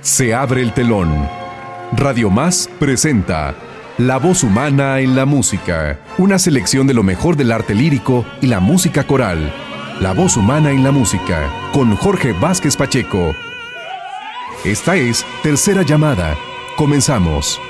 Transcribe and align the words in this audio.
Se 0.00 0.34
abre 0.34 0.62
el 0.62 0.72
telón. 0.72 1.28
Radio 1.92 2.28
Más 2.28 2.68
presenta 2.80 3.54
La 3.98 4.18
voz 4.18 4.42
humana 4.42 4.98
en 4.98 5.14
la 5.14 5.26
música, 5.26 6.00
una 6.18 6.40
selección 6.40 6.88
de 6.88 6.94
lo 6.94 7.04
mejor 7.04 7.36
del 7.36 7.52
arte 7.52 7.72
lírico 7.72 8.24
y 8.40 8.48
la 8.48 8.58
música 8.58 9.06
coral. 9.06 9.54
La 10.00 10.12
voz 10.12 10.36
humana 10.36 10.72
en 10.72 10.82
la 10.82 10.90
música, 10.90 11.48
con 11.72 11.94
Jorge 11.94 12.32
Vázquez 12.32 12.76
Pacheco. 12.76 13.32
Esta 14.64 14.96
es 14.96 15.24
Tercera 15.44 15.82
Llamada. 15.82 16.36
Comenzamos. 16.76 17.60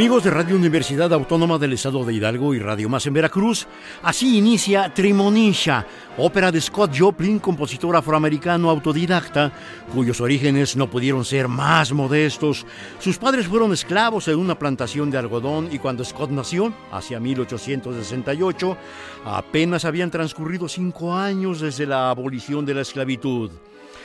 Amigos 0.00 0.24
de 0.24 0.30
Radio 0.30 0.56
Universidad 0.56 1.12
Autónoma 1.12 1.58
del 1.58 1.74
Estado 1.74 2.02
de 2.06 2.14
Hidalgo 2.14 2.54
y 2.54 2.58
Radio 2.58 2.88
Más 2.88 3.06
en 3.06 3.12
Veracruz, 3.12 3.66
así 4.02 4.38
inicia 4.38 4.94
Trimonisha, 4.94 5.86
ópera 6.16 6.50
de 6.50 6.58
Scott 6.58 6.92
Joplin, 6.98 7.38
compositor 7.38 7.94
afroamericano 7.94 8.70
autodidacta, 8.70 9.52
cuyos 9.92 10.22
orígenes 10.22 10.74
no 10.74 10.88
pudieron 10.88 11.22
ser 11.22 11.48
más 11.48 11.92
modestos. 11.92 12.64
Sus 12.98 13.18
padres 13.18 13.46
fueron 13.46 13.74
esclavos 13.74 14.26
en 14.28 14.38
una 14.38 14.58
plantación 14.58 15.10
de 15.10 15.18
algodón 15.18 15.68
y 15.70 15.78
cuando 15.78 16.02
Scott 16.02 16.30
nació, 16.30 16.72
hacia 16.90 17.20
1868, 17.20 18.78
apenas 19.26 19.84
habían 19.84 20.10
transcurrido 20.10 20.66
cinco 20.66 21.14
años 21.14 21.60
desde 21.60 21.84
la 21.84 22.08
abolición 22.08 22.64
de 22.64 22.72
la 22.72 22.80
esclavitud. 22.80 23.50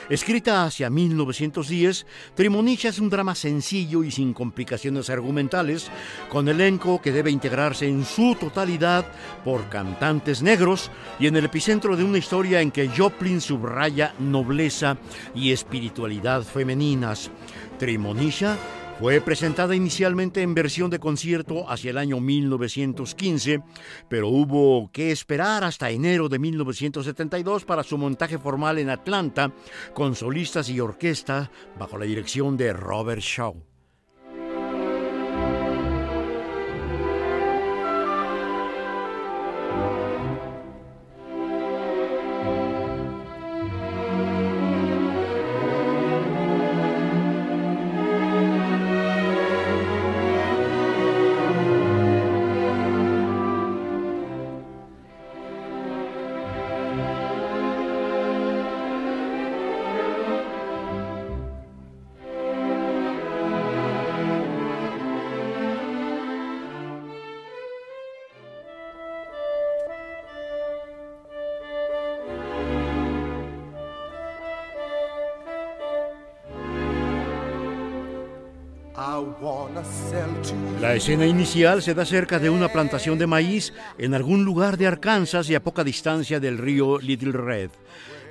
Escrita 0.08 0.64
hacia 0.64 0.88
1910, 0.88 2.06
Trimonisha 2.36 2.90
es 2.90 3.00
un 3.00 3.10
drama 3.10 3.34
sencillo 3.34 4.04
y 4.04 4.12
sin 4.12 4.32
complicaciones 4.32 5.10
argumentales, 5.10 5.90
con 6.28 6.48
elenco 6.48 7.02
que 7.02 7.10
debe 7.10 7.32
integrarse 7.32 7.88
en 7.88 8.04
su 8.04 8.36
totalidad 8.36 9.04
por 9.44 9.68
cantantes 9.68 10.42
negros 10.42 10.92
y 11.18 11.26
en 11.26 11.34
el 11.34 11.46
epicentro 11.46 11.96
de 11.96 12.04
una 12.04 12.18
historia 12.18 12.60
en 12.60 12.70
que 12.70 12.88
Joplin 12.88 13.40
subraya 13.40 14.14
nobleza 14.20 14.96
y 15.34 15.50
espiritualidad 15.50 16.44
femeninas. 16.44 17.30
Trimonisha 17.76 18.56
fue 18.98 19.20
presentada 19.20 19.76
inicialmente 19.76 20.40
en 20.40 20.54
versión 20.54 20.90
de 20.90 20.98
concierto 20.98 21.70
hacia 21.70 21.90
el 21.90 21.98
año 21.98 22.18
1915, 22.18 23.62
pero 24.08 24.28
hubo 24.28 24.90
que 24.90 25.10
esperar 25.10 25.64
hasta 25.64 25.90
enero 25.90 26.28
de 26.28 26.38
1972 26.38 27.64
para 27.64 27.82
su 27.82 27.98
montaje 27.98 28.38
formal 28.38 28.78
en 28.78 28.88
Atlanta, 28.88 29.52
con 29.92 30.14
solistas 30.14 30.70
y 30.70 30.80
orquesta 30.80 31.50
bajo 31.78 31.98
la 31.98 32.06
dirección 32.06 32.56
de 32.56 32.72
Robert 32.72 33.20
Shaw. 33.20 33.75
Escena 80.96 81.26
inicial 81.26 81.82
se 81.82 81.92
da 81.92 82.06
cerca 82.06 82.38
de 82.38 82.48
una 82.48 82.68
plantación 82.68 83.18
de 83.18 83.26
maíz 83.26 83.74
en 83.98 84.14
algún 84.14 84.44
lugar 84.44 84.78
de 84.78 84.86
Arkansas 84.86 85.50
y 85.50 85.54
a 85.54 85.62
poca 85.62 85.84
distancia 85.84 86.40
del 86.40 86.56
río 86.56 86.98
Little 86.98 87.32
Red. 87.32 87.70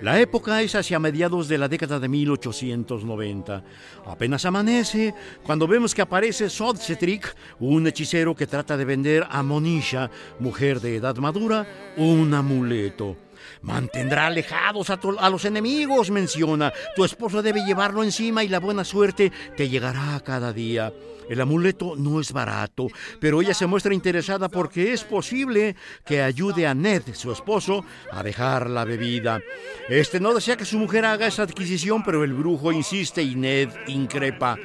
La 0.02 0.20
época 0.20 0.62
es 0.64 0.74
hacia 0.74 0.98
mediados 0.98 1.48
de 1.48 1.59
la 1.59 1.68
década 1.68 2.00
de 2.00 2.08
1890. 2.09 3.64
Apenas 4.08 4.46
amanece 4.46 5.14
cuando 5.44 5.68
vemos 5.68 5.94
que 5.94 6.02
aparece 6.02 6.50
Sodcetric, 6.50 7.36
un 7.59 7.86
hechicero 7.86 8.36
que 8.36 8.48
trata 8.48 8.76
de 8.76 8.86
vender 8.86 9.28
a 9.30 9.44
Monisha, 9.44 10.09
mujer 10.40 10.82
de 10.82 10.96
edad 10.96 11.16
madura, 11.18 11.68
un 11.97 12.34
amuleto. 12.34 13.25
Mantendrá 13.62 14.28
alejados 14.28 14.90
a, 14.90 15.00
a, 15.20 15.30
los 15.30 15.46
enemigos, 15.46 16.12
menciona. 16.12 16.74
Tu 16.96 17.06
esposo 17.06 17.42
debe 17.42 17.66
llevarlo 17.66 18.04
encima 18.04 18.44
y 18.44 18.48
la 18.48 18.60
buena 18.60 18.84
suerte 18.84 19.32
te 19.56 19.70
llegará 19.70 20.20
cada 20.24 20.54
día. 20.54 20.92
El 21.30 21.42
amuleto 21.42 21.96
no 21.98 22.20
es 22.20 22.32
barato, 22.32 22.88
pero 23.20 23.42
ella 23.42 23.54
se 23.54 23.66
muestra 23.66 23.94
interesada 23.94 24.50
porque 24.50 24.94
es 24.94 25.04
posible 25.04 25.76
que 26.06 26.22
ayude 26.22 26.68
a 26.68 26.76
Ned, 26.76 27.02
su 27.14 27.32
esposo, 27.32 27.84
a 28.12 28.22
dejar 28.22 28.70
la 28.70 28.86
bebida. 28.86 29.42
Este 29.90 30.20
no 30.20 30.34
desea 30.34 30.58
que 30.58 30.66
su 30.66 30.78
mujer 30.78 31.06
haga 31.06 31.28
esa 31.28 31.44
adquisición, 31.44 32.04
pero 32.04 32.24
el 32.24 32.34
brujo 32.34 32.72
insiste 32.72 33.24
y 33.24 33.36
Ned 33.36 33.70
increpa. 33.88 34.58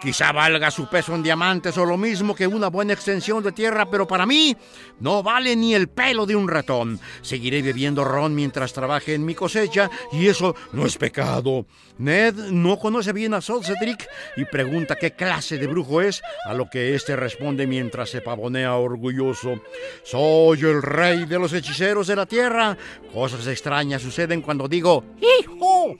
Quizá 0.00 0.32
valga 0.32 0.70
su 0.70 0.88
peso 0.88 1.14
en 1.14 1.22
diamantes 1.22 1.76
o 1.78 1.84
lo 1.84 1.96
mismo 1.96 2.34
que 2.34 2.46
una 2.46 2.68
buena 2.68 2.92
extensión 2.92 3.42
de 3.42 3.52
tierra, 3.52 3.88
pero 3.90 4.06
para 4.06 4.26
mí 4.26 4.56
no 5.00 5.22
vale 5.22 5.56
ni 5.56 5.74
el 5.74 5.88
pelo 5.88 6.26
de 6.26 6.36
un 6.36 6.48
ratón. 6.48 7.00
Seguiré 7.20 7.62
bebiendo 7.62 8.04
ron 8.04 8.27
mientras 8.34 8.72
trabaje 8.72 9.14
en 9.14 9.24
mi 9.24 9.34
cosecha 9.34 9.90
y 10.12 10.26
eso 10.26 10.54
no 10.72 10.86
es 10.86 10.96
pecado. 10.96 11.66
Ned 11.98 12.34
no 12.34 12.78
conoce 12.78 13.12
bien 13.12 13.34
a 13.34 13.40
Sol 13.40 13.64
Cedric 13.64 14.08
y 14.36 14.44
pregunta 14.44 14.96
qué 14.96 15.12
clase 15.12 15.58
de 15.58 15.66
brujo 15.66 16.00
es, 16.00 16.22
a 16.44 16.54
lo 16.54 16.68
que 16.70 16.94
éste 16.94 17.16
responde 17.16 17.66
mientras 17.66 18.10
se 18.10 18.20
pavonea 18.20 18.76
orgulloso. 18.76 19.60
Soy 20.04 20.60
el 20.60 20.82
rey 20.82 21.24
de 21.24 21.38
los 21.38 21.52
hechiceros 21.52 22.06
de 22.06 22.16
la 22.16 22.26
tierra. 22.26 22.76
Cosas 23.12 23.46
extrañas 23.46 24.02
suceden 24.02 24.42
cuando 24.42 24.68
digo 24.68 25.04
¡Hijo! 25.20 25.96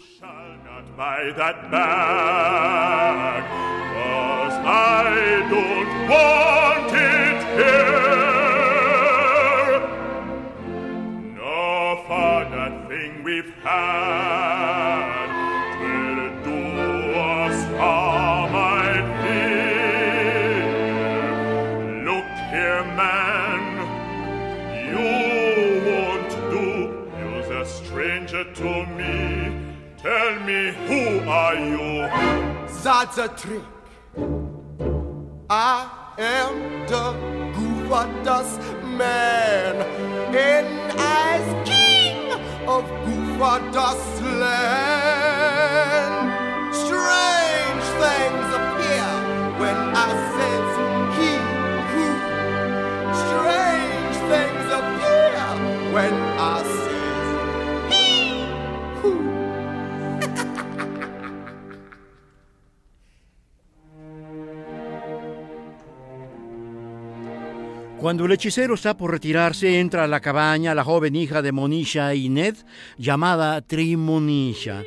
I 4.71 5.47
don't 5.49 6.09
want 6.11 6.93
it 6.93 7.59
here. 7.59 8.08
To 28.59 28.87
me. 28.87 29.53
Tell 29.99 30.41
me, 30.41 30.73
who 30.87 31.21
are 31.29 31.55
you? 31.55 32.09
That's 32.83 33.19
a 33.19 33.29
trick. 33.29 33.63
I 35.49 35.89
am 36.19 36.87
the 36.89 37.15
Goofadas 37.55 38.51
man, 38.97 39.77
and 40.35 40.93
as 40.99 41.69
king 41.69 42.33
of 42.67 42.85
Goofadas 43.39 44.03
land, 44.41 46.27
strange 46.75 47.87
things 48.03 48.49
appear 48.59 49.09
when 49.61 49.79
I 49.95 50.11
says 50.35 50.58
Cuando 68.09 68.25
el 68.25 68.33
hechicero 68.33 68.73
está 68.73 68.97
por 68.97 69.11
retirarse, 69.11 69.81
entra 69.81 70.05
a 70.05 70.07
la 70.07 70.21
cabaña 70.21 70.75
la 70.75 70.83
joven 70.83 71.15
hija 71.15 71.43
de 71.43 71.53
Monisha 71.53 72.15
y 72.15 72.31
Ned, 72.31 72.55
llamada 72.97 73.61
Trimonisha. 73.61 74.83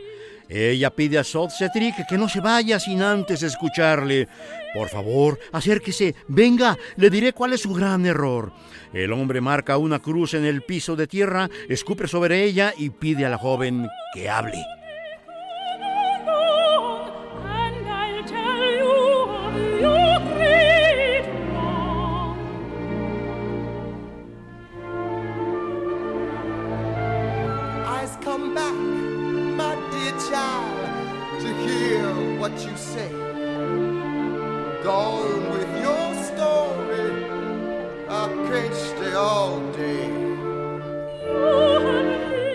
Ella 0.49 0.89
pide 0.89 1.19
a 1.19 1.23
Sotcetric 1.23 2.07
que 2.09 2.17
no 2.17 2.27
se 2.27 2.39
vaya 2.39 2.79
sin 2.79 3.03
antes 3.03 3.43
escucharle. 3.43 4.27
Por 4.73 4.89
favor, 4.89 5.37
acérquese, 5.51 6.15
venga, 6.29 6.75
le 6.95 7.11
diré 7.11 7.31
cuál 7.31 7.53
es 7.53 7.61
su 7.61 7.75
gran 7.75 8.07
error. 8.07 8.53
El 8.91 9.13
hombre 9.13 9.39
marca 9.39 9.77
una 9.77 9.99
cruz 9.99 10.33
en 10.33 10.43
el 10.43 10.63
piso 10.63 10.95
de 10.95 11.05
tierra, 11.05 11.47
escupe 11.69 12.07
sobre 12.07 12.43
ella 12.43 12.73
y 12.75 12.89
pide 12.89 13.27
a 13.27 13.29
la 13.29 13.37
joven 13.37 13.87
que 14.15 14.31
hable. 14.31 14.57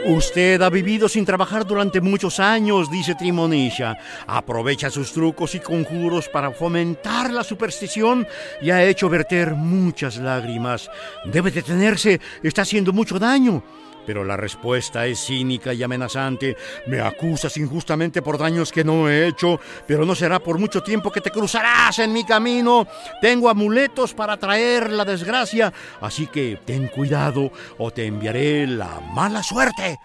Usted 0.08 0.62
ha 0.62 0.70
vivido 0.70 1.08
sin 1.08 1.24
trabajar 1.24 1.66
durante 1.66 2.00
muchos 2.00 2.38
años, 2.38 2.88
dice 2.88 3.16
Trimonisha. 3.16 3.98
Aprovecha 4.28 4.88
sus 4.88 5.12
trucos 5.12 5.56
y 5.56 5.58
conjuros 5.58 6.28
para 6.28 6.52
fomentar 6.52 7.32
la 7.32 7.42
superstición 7.42 8.24
y 8.62 8.70
ha 8.70 8.84
hecho 8.84 9.08
verter 9.08 9.56
muchas 9.56 10.18
lágrimas. 10.18 10.88
Debe 11.24 11.50
detenerse, 11.50 12.20
está 12.44 12.62
haciendo 12.62 12.92
mucho 12.92 13.18
daño. 13.18 13.64
Pero 14.06 14.24
la 14.24 14.36
respuesta 14.36 15.06
es 15.06 15.18
cínica 15.18 15.74
y 15.74 15.82
amenazante. 15.82 16.56
Me 16.86 17.00
acusas 17.00 17.56
injustamente 17.56 18.22
por 18.22 18.38
daños 18.38 18.70
que 18.72 18.84
no 18.84 19.08
he 19.08 19.26
hecho, 19.26 19.60
pero 19.86 20.04
no 20.04 20.14
será 20.14 20.38
por 20.38 20.58
mucho 20.58 20.82
tiempo 20.82 21.10
que 21.10 21.20
te 21.20 21.30
cruzarás 21.30 21.98
en 21.98 22.12
mi 22.12 22.24
camino. 22.24 22.86
Tengo 23.20 23.50
amuletos 23.50 24.14
para 24.14 24.36
traer 24.36 24.92
la 24.92 25.04
desgracia, 25.04 25.72
así 26.00 26.26
que 26.28 26.60
ten 26.64 26.88
cuidado 26.88 27.50
o 27.78 27.90
te 27.90 28.06
enviaré 28.06 28.66
la 28.66 29.00
mala 29.12 29.42
suerte. 29.42 29.98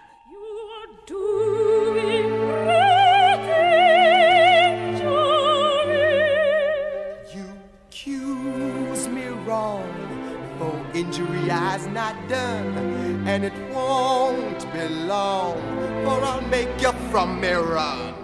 Injury 10.94 11.46
not 11.46 12.14
done, 12.28 13.01
and 13.26 13.44
it 13.44 13.52
won't 13.72 14.72
be 14.72 14.88
long, 14.88 15.60
for 16.04 16.20
I'll 16.24 16.42
make 16.48 16.80
you 16.80 16.92
from 17.10 17.40
run. 17.40 18.14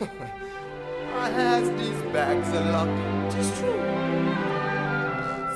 I 1.14 1.28
has 1.30 1.68
these 1.70 2.02
bags 2.12 2.48
of 2.48 2.66
luck, 2.66 2.88
tis 3.30 3.50
true. 3.58 3.80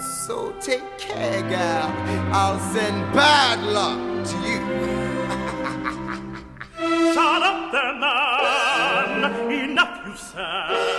So 0.01 0.53
take 0.61 0.99
care, 0.99 1.43
gal. 1.49 1.93
I'll 2.33 2.59
send 2.73 3.13
bad 3.13 3.63
luck 3.63 4.27
to 4.31 4.37
you. 4.49 4.61
Shut 7.15 7.43
up 7.43 7.73
there, 7.73 7.95
man! 7.95 9.53
Enough 9.53 10.07
you 10.07 10.17
said. 10.17 10.98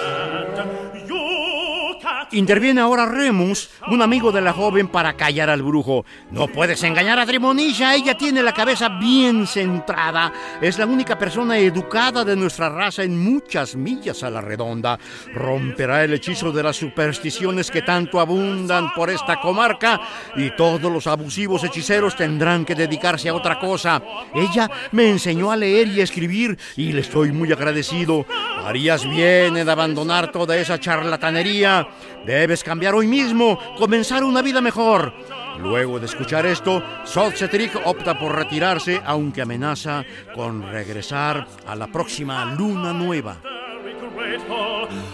Interviene 2.31 2.81
ahora 2.81 3.07
Remus, 3.07 3.69
un 3.87 4.03
amigo 4.03 4.31
de 4.31 4.41
la 4.41 4.53
joven, 4.53 4.87
para 4.87 5.13
callar 5.13 5.49
al 5.49 5.63
brujo. 5.63 6.05
No 6.29 6.47
puedes 6.47 6.83
engañar 6.83 7.17
a 7.17 7.25
Trimonisha, 7.25 7.95
ella 7.95 8.15
tiene 8.15 8.43
la 8.43 8.53
cabeza 8.53 8.87
bien 8.87 9.47
centrada. 9.47 10.31
Es 10.61 10.77
la 10.77 10.85
única 10.85 11.17
persona 11.17 11.57
educada 11.57 12.23
de 12.23 12.35
nuestra 12.35 12.69
raza 12.69 13.03
en 13.03 13.17
muchas 13.19 13.75
millas 13.75 14.21
a 14.21 14.29
la 14.29 14.41
redonda. 14.41 14.99
Romperá 15.33 16.03
el 16.03 16.13
hechizo 16.13 16.51
de 16.51 16.61
las 16.61 16.75
supersticiones 16.75 17.71
que 17.71 17.81
tanto 17.81 18.19
abundan 18.19 18.93
por 18.93 19.09
esta 19.09 19.39
comarca 19.39 19.99
y 20.35 20.51
todos 20.51 20.91
los 20.91 21.07
abusivos 21.07 21.63
hechiceros 21.63 22.15
tendrán 22.15 22.63
que 22.63 22.75
dedicarse 22.75 23.29
a 23.29 23.33
otra 23.33 23.59
cosa. 23.59 24.03
Ella 24.35 24.69
me 24.91 25.09
enseñó 25.09 25.51
a 25.51 25.57
leer 25.57 25.87
y 25.87 26.01
escribir 26.01 26.59
y 26.77 26.91
le 26.91 27.01
estoy 27.01 27.31
muy 27.31 27.51
agradecido. 27.51 28.25
Harías 28.63 29.09
bien 29.09 29.57
en 29.57 29.67
abandonar 29.67 30.31
toda 30.31 30.55
esa 30.57 30.79
charlatanería. 30.79 31.87
Debes 32.25 32.63
cambiar 32.63 32.95
hoy 32.95 33.07
mismo, 33.07 33.57
comenzar 33.77 34.23
una 34.23 34.41
vida 34.41 34.61
mejor. 34.61 35.13
Luego 35.59 35.99
de 35.99 36.05
escuchar 36.05 36.45
esto, 36.45 36.81
Solcetric 37.03 37.75
opta 37.85 38.17
por 38.17 38.35
retirarse, 38.35 39.01
aunque 39.05 39.41
amenaza 39.41 40.05
con 40.33 40.63
regresar 40.71 41.47
a 41.67 41.75
la 41.75 41.87
próxima 41.87 42.45
luna 42.45 42.93
nueva. 42.93 43.37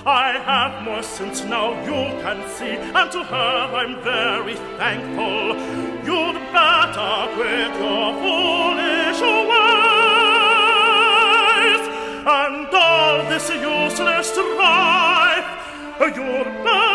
I 0.05 0.37
have 0.45 0.83
more 0.83 1.01
sense 1.01 1.43
now, 1.45 1.73
you 1.83 2.21
can 2.21 2.37
see, 2.57 2.77
and 2.77 3.11
to 3.11 3.23
her 3.23 3.69
I'm 3.73 3.95
very 4.03 4.55
thankful. 4.77 5.55
You'd 6.05 6.37
better 6.53 7.27
quit 7.35 7.73
your 7.79 8.13
foolish 8.21 9.21
ways 9.21 9.79
and 12.25 12.67
all 12.73 13.23
this 13.29 13.49
useless 13.49 14.27
strife. 14.29 15.45
You'd 15.99 16.63
better 16.63 16.94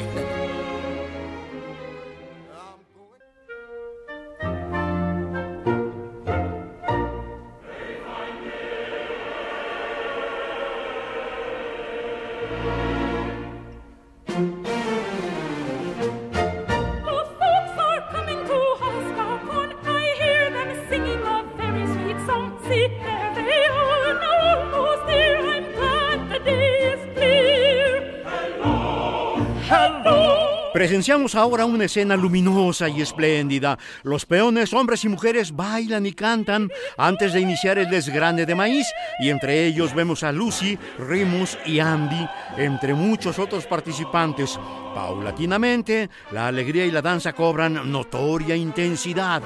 Presenciamos 30.81 31.35
ahora 31.35 31.65
una 31.65 31.85
escena 31.85 32.15
luminosa 32.15 32.89
y 32.89 33.03
espléndida. 33.03 33.77
Los 34.01 34.25
peones, 34.25 34.73
hombres 34.73 35.05
y 35.05 35.09
mujeres, 35.09 35.55
bailan 35.55 36.07
y 36.07 36.13
cantan 36.13 36.71
antes 36.97 37.33
de 37.33 37.39
iniciar 37.39 37.77
el 37.77 37.87
desgrane 37.87 38.47
de 38.47 38.55
maíz 38.55 38.87
y 39.19 39.29
entre 39.29 39.67
ellos 39.67 39.93
vemos 39.93 40.23
a 40.23 40.31
Lucy, 40.31 40.79
Remus 40.97 41.55
y 41.67 41.77
Andy, 41.77 42.27
entre 42.57 42.95
muchos 42.95 43.37
otros 43.37 43.67
participantes. 43.67 44.59
Paulatinamente, 44.95 46.09
la 46.31 46.47
alegría 46.47 46.87
y 46.87 46.91
la 46.91 47.03
danza 47.03 47.31
cobran 47.33 47.91
notoria 47.91 48.55
intensidad. 48.55 49.43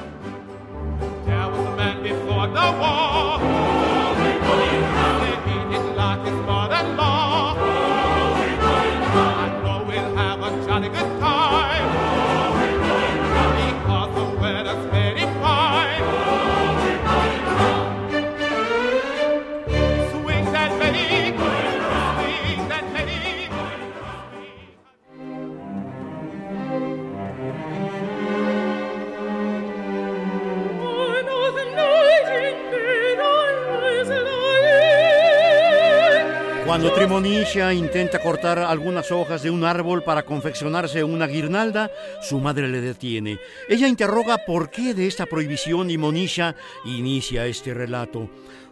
Cuando 36.75 36.91
Trimonisha 36.91 37.73
intenta 37.73 38.19
cortar 38.19 38.59
algunas 38.59 39.09
hojas 39.09 39.41
de 39.41 39.49
un 39.49 39.63
árbol 39.63 40.03
para 40.03 40.25
confeccionarse 40.25 41.05
una 41.05 41.25
guirnalda, 41.25 41.89
su 42.21 42.37
madre 42.41 42.67
le 42.67 42.81
detiene. 42.81 43.39
Ella 43.69 43.87
interroga 43.87 44.39
por 44.45 44.69
qué 44.69 44.93
de 44.93 45.07
esta 45.07 45.25
prohibición 45.25 45.89
y 45.89 45.97
Monisha 45.97 46.53
inicia 46.83 47.45
este 47.45 47.73
relato. 47.73 48.29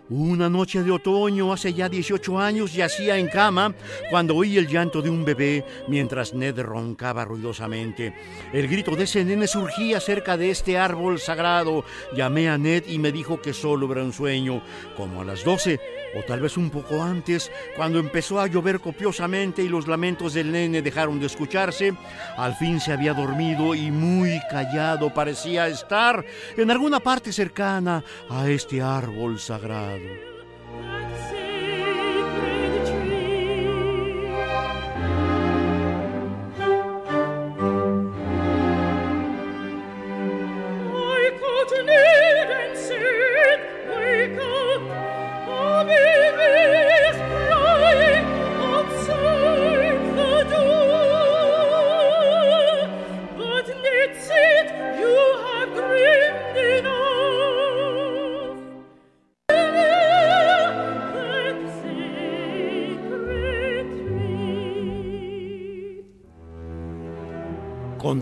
Una 0.10 0.50
noche 0.50 0.84
de 0.84 0.92
otoño, 0.92 1.54
hace 1.54 1.74
ya 1.74 1.88
18 1.88 2.38
años, 2.38 2.74
yacía 2.74 3.18
en 3.18 3.30
cama 3.30 3.74
cuando 4.10 4.36
oí 4.36 4.58
el 4.58 4.68
llanto 4.68 5.02
de 5.02 5.10
un 5.10 5.24
bebé 5.24 5.64
mientras 5.88 6.34
Ned 6.34 6.60
roncaba 6.60 7.24
ruidosamente. 7.24 8.14
El 8.52 8.68
grito 8.68 8.98
de 8.98 9.06
ese 9.06 9.24
nene 9.24 9.48
surgía 9.48 10.02
cerca 10.02 10.36
de 10.36 10.50
este 10.50 10.78
árbol 10.78 11.20
sagrado. 11.20 11.86
Llamé 12.14 12.50
a 12.50 12.58
Ned 12.58 12.84
y 12.86 13.00
me 13.00 13.14
dijo 13.14 13.42
que 13.42 13.54
solo 13.54 13.90
era 13.94 14.04
un 14.04 14.12
sueño. 14.12 14.62
Como 14.98 15.22
a 15.22 15.24
las 15.24 15.46
12, 15.46 15.80
o 16.16 16.24
tal 16.24 16.40
vez 16.40 16.58
un 16.58 16.70
poco 16.70 17.04
antes, 17.04 17.52
cuando 17.76 18.00
empezó 18.00 18.40
a 18.40 18.48
llover 18.48 18.80
copiosamente 18.80 19.64
y 19.64 19.70
los 19.70 19.88
lamentos 19.88 20.34
del 20.34 20.52
nene 20.52 20.82
dejaron 20.82 21.20
de 21.20 21.28
escucharse, 21.28 21.94
al 22.38 22.56
fin 22.56 22.80
se 22.80 22.94
había 22.94 23.14
dormido 23.14 23.76
y 23.76 23.92
muy 23.92 24.40
callado 24.50 25.14
parecía 25.14 25.68
estar 25.68 26.26
en 26.58 26.72
alguna 26.72 27.00
parte 27.00 27.32
cercana 27.32 28.04
a 28.30 28.50
este 28.50 28.82
árbol 28.82 29.40
sagrado. 29.40 30.33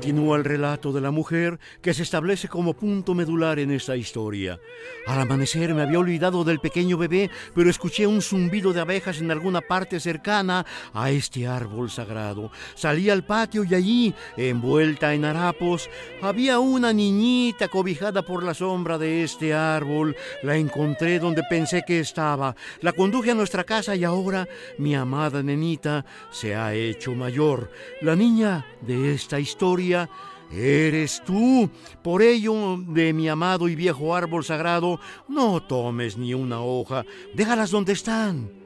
Continúa 0.01 0.35
el 0.37 0.45
relato 0.45 0.91
de 0.91 0.99
la 0.99 1.11
mujer 1.11 1.59
que 1.79 1.93
se 1.93 2.01
establece 2.01 2.47
como 2.47 2.73
punto 2.73 3.13
medular 3.13 3.59
en 3.59 3.69
esta 3.69 3.95
historia. 3.95 4.59
Al 5.05 5.21
amanecer 5.21 5.75
me 5.75 5.83
había 5.83 5.99
olvidado 5.99 6.43
del 6.43 6.57
pequeño 6.57 6.97
bebé, 6.97 7.29
pero 7.53 7.69
escuché 7.69 8.07
un 8.07 8.23
zumbido 8.23 8.73
de 8.73 8.81
abejas 8.81 9.19
en 9.19 9.29
alguna 9.29 9.61
parte 9.61 9.99
cercana 9.99 10.65
a 10.95 11.11
este 11.11 11.45
árbol 11.45 11.91
sagrado. 11.91 12.49
Salí 12.73 13.11
al 13.11 13.23
patio 13.23 13.63
y 13.63 13.75
allí, 13.75 14.15
envuelta 14.37 15.13
en 15.13 15.23
harapos, 15.23 15.87
había 16.23 16.57
una 16.57 16.91
niñita 16.93 17.67
cobijada 17.67 18.23
por 18.23 18.41
la 18.41 18.55
sombra 18.55 18.97
de 18.97 19.23
este 19.23 19.53
árbol. 19.53 20.15
La 20.41 20.55
encontré 20.55 21.19
donde 21.19 21.43
pensé 21.47 21.83
que 21.85 21.99
estaba. 21.99 22.55
La 22.79 22.93
conduje 22.93 23.29
a 23.29 23.35
nuestra 23.35 23.63
casa 23.65 23.95
y 23.95 24.03
ahora 24.03 24.47
mi 24.79 24.95
amada 24.95 25.43
nenita 25.43 26.03
se 26.31 26.55
ha 26.55 26.73
hecho 26.73 27.13
mayor. 27.13 27.69
La 28.01 28.15
niña 28.15 28.65
de 28.81 29.13
esta 29.13 29.39
historia 29.39 29.90
Eres 30.51 31.21
tú. 31.25 31.69
Por 32.03 32.21
ello, 32.21 32.77
de 32.77 33.13
mi 33.13 33.29
amado 33.29 33.69
y 33.69 33.75
viejo 33.75 34.15
árbol 34.15 34.43
sagrado, 34.43 34.99
no 35.27 35.61
tomes 35.63 36.17
ni 36.17 36.33
una 36.33 36.61
hoja. 36.61 37.05
Déjalas 37.33 37.71
donde 37.71 37.93
están. 37.93 38.60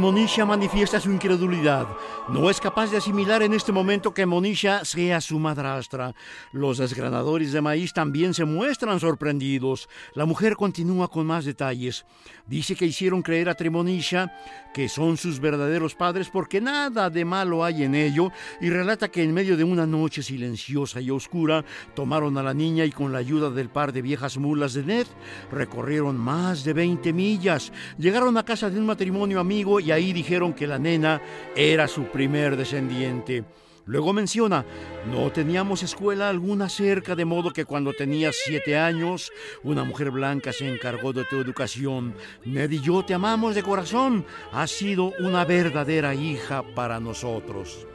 Tremonisha 0.00 0.46
manifiesta 0.46 0.98
su 0.98 1.12
incredulidad. 1.12 1.86
No 2.30 2.48
es 2.48 2.58
capaz 2.58 2.90
de 2.90 2.96
asimilar 2.96 3.42
en 3.42 3.52
este 3.52 3.70
momento 3.70 4.14
que 4.14 4.24
Monisha 4.24 4.82
sea 4.82 5.20
su 5.20 5.38
madrastra. 5.38 6.14
Los 6.52 6.78
desgranadores 6.78 7.52
de 7.52 7.60
maíz 7.60 7.92
también 7.92 8.32
se 8.32 8.46
muestran 8.46 8.98
sorprendidos. 8.98 9.90
La 10.14 10.24
mujer 10.24 10.56
continúa 10.56 11.08
con 11.08 11.26
más 11.26 11.44
detalles. 11.44 12.06
Dice 12.46 12.76
que 12.76 12.86
hicieron 12.86 13.20
creer 13.20 13.50
a 13.50 13.54
Tremonisha 13.54 14.32
que 14.72 14.88
son 14.88 15.16
sus 15.16 15.40
verdaderos 15.40 15.94
padres 15.94 16.30
porque 16.30 16.60
nada 16.60 17.10
de 17.10 17.24
malo 17.24 17.64
hay 17.64 17.82
en 17.82 17.94
ello 17.94 18.30
y 18.60 18.70
relata 18.70 19.10
que 19.10 19.22
en 19.22 19.34
medio 19.34 19.56
de 19.56 19.64
una 19.64 19.86
noche 19.86 20.22
silenciosa 20.22 21.00
y 21.00 21.10
oscura 21.10 21.64
tomaron 21.94 22.38
a 22.38 22.42
la 22.42 22.54
niña 22.54 22.84
y 22.84 22.92
con 22.92 23.12
la 23.12 23.18
ayuda 23.18 23.50
del 23.50 23.68
par 23.68 23.92
de 23.92 24.02
viejas 24.02 24.38
mulas 24.38 24.74
de 24.74 24.84
Ned 24.84 25.06
recorrieron 25.50 26.16
más 26.16 26.64
de 26.64 26.72
20 26.72 27.12
millas. 27.12 27.72
Llegaron 27.98 28.36
a 28.36 28.44
casa 28.44 28.70
de 28.70 28.78
un 28.78 28.86
matrimonio 28.86 29.40
amigo 29.40 29.80
y 29.80 29.89
ahí 29.92 30.12
dijeron 30.12 30.52
que 30.52 30.66
la 30.66 30.78
nena 30.78 31.20
era 31.54 31.88
su 31.88 32.04
primer 32.04 32.56
descendiente. 32.56 33.44
Luego 33.86 34.12
menciona, 34.12 34.64
no 35.10 35.32
teníamos 35.32 35.82
escuela 35.82 36.28
alguna 36.28 36.68
cerca, 36.68 37.16
de 37.16 37.24
modo 37.24 37.52
que 37.52 37.64
cuando 37.64 37.92
tenías 37.92 38.36
siete 38.44 38.78
años, 38.78 39.32
una 39.64 39.82
mujer 39.82 40.12
blanca 40.12 40.52
se 40.52 40.68
encargó 40.68 41.12
de 41.12 41.24
tu 41.24 41.40
educación. 41.40 42.14
Ned 42.44 42.70
y 42.70 42.80
yo 42.80 43.04
te 43.04 43.14
amamos 43.14 43.54
de 43.54 43.64
corazón. 43.64 44.24
Has 44.52 44.70
sido 44.70 45.12
una 45.18 45.44
verdadera 45.44 46.14
hija 46.14 46.62
para 46.74 47.00
nosotros. 47.00 47.86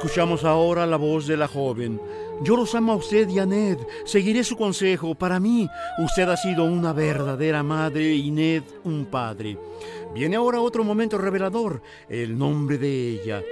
Escuchamos 0.00 0.44
ahora 0.44 0.86
la 0.86 0.96
voz 0.96 1.26
de 1.26 1.36
la 1.36 1.46
joven. 1.46 2.00
Yo 2.40 2.56
los 2.56 2.74
amo 2.74 2.92
a 2.92 2.96
usted 2.96 3.28
Ned. 3.28 3.76
Seguiré 4.06 4.42
su 4.44 4.56
consejo. 4.56 5.14
Para 5.14 5.38
mí, 5.38 5.68
usted 5.98 6.26
ha 6.26 6.38
sido 6.38 6.64
una 6.64 6.94
verdadera 6.94 7.62
madre 7.62 8.14
y 8.14 8.30
Ned 8.30 8.62
un 8.84 9.04
padre. 9.04 9.58
Viene 10.14 10.36
ahora 10.36 10.62
otro 10.62 10.84
momento 10.84 11.18
revelador, 11.18 11.82
el 12.08 12.38
nombre 12.38 12.78
de 12.78 13.10
ella. 13.10 13.42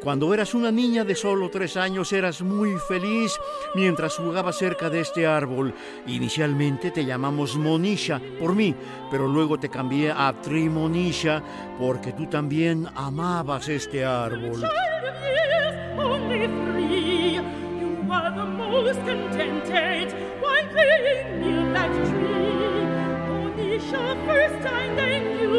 Cuando 0.00 0.32
eras 0.32 0.54
una 0.54 0.70
niña 0.70 1.02
de 1.02 1.16
solo 1.16 1.50
tres 1.50 1.76
años 1.76 2.12
eras 2.12 2.40
muy 2.40 2.78
feliz 2.86 3.32
mientras 3.74 4.14
jugabas 4.14 4.58
cerca 4.58 4.88
de 4.88 5.00
este 5.00 5.26
árbol. 5.26 5.74
Inicialmente 6.06 6.92
te 6.92 7.04
llamamos 7.04 7.56
Monisha 7.56 8.20
por 8.38 8.54
mí, 8.54 8.76
pero 9.10 9.26
luego 9.26 9.58
te 9.58 9.68
cambié 9.68 10.12
a 10.12 10.32
Trimonisha 10.40 11.42
porque 11.80 12.12
tú 12.12 12.26
también 12.26 12.86
amabas 12.94 13.68
este 13.68 14.04
árbol. 14.04 14.62
Most 18.86 19.04
contented 19.04 20.14
playing 20.70 21.40
near 21.40 21.72
that 21.72 21.92
tree. 22.08 22.84
Monisha, 23.26 24.04
first 24.26 24.62
I 24.64 24.86
named 24.94 25.40
you, 25.40 25.54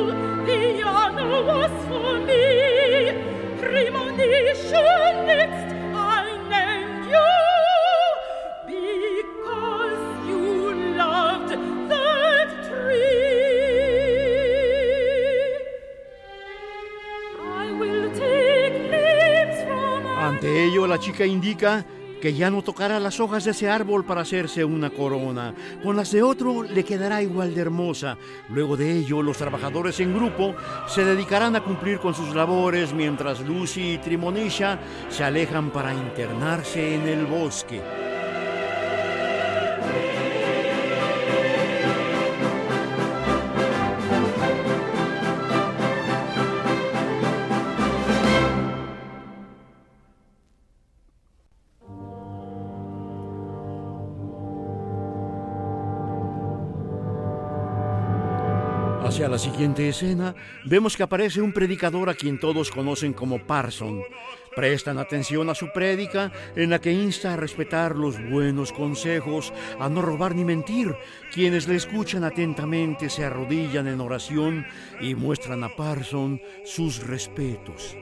the 0.48 0.84
honor 0.84 1.44
was 1.44 1.74
for 1.90 2.14
me. 2.30 2.46
Primonisha, 3.60 4.88
next 5.32 5.68
I 5.94 6.26
you 7.14 7.30
because 8.74 10.06
you 10.30 10.44
loved 10.96 11.52
that 11.90 12.50
tree. 12.68 13.18
I 17.62 17.66
will 17.80 18.08
take 18.24 18.76
leaves 18.94 19.60
from 19.68 20.06
Ante 20.28 20.50
ello, 20.64 20.86
la 20.86 20.98
chica 20.98 21.26
indica 21.26 21.97
que 22.22 22.34
ya 22.34 22.50
no 22.50 22.62
tocará 22.62 23.00
las 23.00 23.20
hojas 23.20 23.46
de 23.46 23.52
ese 23.52 23.70
árbol 23.70 24.06
para 24.06 24.22
hacerse 24.22 24.64
una 24.64 24.90
corona. 24.90 25.54
Con 25.84 25.96
las 25.96 26.12
de 26.12 26.24
otro 26.24 26.64
le 26.64 26.84
quedará 26.84 27.22
igual 27.22 27.54
de 27.54 27.62
hermosa. 27.62 28.18
Luego 28.50 28.78
de 28.78 28.92
ello, 28.92 29.22
los 29.22 29.38
trabajadores 29.38 30.00
en 30.00 30.14
grupo 30.14 30.56
se 30.88 31.06
dedicarán 31.06 31.56
a 31.56 31.64
cumplir 31.64 32.00
con 32.00 32.14
sus 32.14 32.36
labores 32.36 32.94
mientras 32.94 33.42
Lucy 33.42 33.94
y 33.94 33.98
Trimonisha 33.98 34.80
se 35.10 35.24
alejan 35.24 35.72
para 35.72 35.94
internarse 35.94 36.96
en 36.96 37.08
el 37.08 37.26
bosque. 37.26 38.07
La 59.38 59.44
siguiente 59.44 59.88
escena, 59.88 60.34
vemos 60.65 60.98
que 60.98 61.03
aparece 61.03 61.41
un 61.41 61.53
predicador 61.53 62.10
a 62.10 62.15
quien 62.15 62.39
todos 62.39 62.72
conocen 62.72 63.13
como 63.13 63.38
Parson. 63.38 64.01
Prestan 64.56 64.98
atención 64.98 65.48
a 65.51 65.53
su 65.53 65.72
prédica 65.72 66.32
en 66.56 66.72
la 66.72 66.82
que 66.82 66.91
insta 66.91 67.34
a 67.34 67.38
respetar 67.38 67.96
los 67.96 68.20
buenos 68.32 68.74
consejos, 68.74 69.53
a 69.79 69.89
no 69.89 70.01
robar 70.01 70.34
ni 70.34 70.44
mentir. 70.44 70.96
Quienes 71.32 71.67
le 71.67 71.75
escuchan 71.75 72.24
atentamente 72.24 73.12
se 73.12 73.25
arrodillan 73.25 73.86
en 73.86 74.01
oración 74.01 74.65
y 75.00 75.13
muestran 75.13 75.63
a 75.63 75.70
Parson 75.70 76.41
sus 76.65 77.06
respetos. 77.06 77.96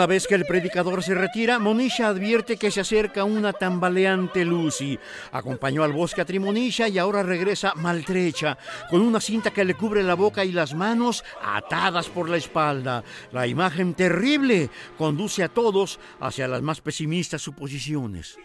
Una 0.00 0.06
vez 0.06 0.26
que 0.26 0.34
el 0.34 0.46
predicador 0.46 1.02
se 1.02 1.14
retira, 1.14 1.58
Monisha 1.58 2.08
advierte 2.08 2.56
que 2.56 2.70
se 2.70 2.80
acerca 2.80 3.24
una 3.24 3.52
tambaleante 3.52 4.46
Lucy. 4.46 4.98
Acompañó 5.30 5.84
al 5.84 5.92
bosque 5.92 6.22
a 6.22 6.24
Trimonisha 6.24 6.88
y 6.88 6.96
ahora 6.96 7.22
regresa 7.22 7.74
maltrecha, 7.74 8.56
con 8.88 9.02
una 9.02 9.20
cinta 9.20 9.50
que 9.50 9.62
le 9.62 9.74
cubre 9.74 10.02
la 10.02 10.14
boca 10.14 10.42
y 10.42 10.52
las 10.52 10.72
manos 10.72 11.22
atadas 11.42 12.08
por 12.08 12.30
la 12.30 12.38
espalda. 12.38 13.04
La 13.30 13.46
imagen 13.46 13.92
terrible 13.92 14.70
conduce 14.96 15.42
a 15.42 15.50
todos 15.50 16.00
hacia 16.18 16.48
las 16.48 16.62
más 16.62 16.80
pesimistas 16.80 17.42
suposiciones. 17.42 18.38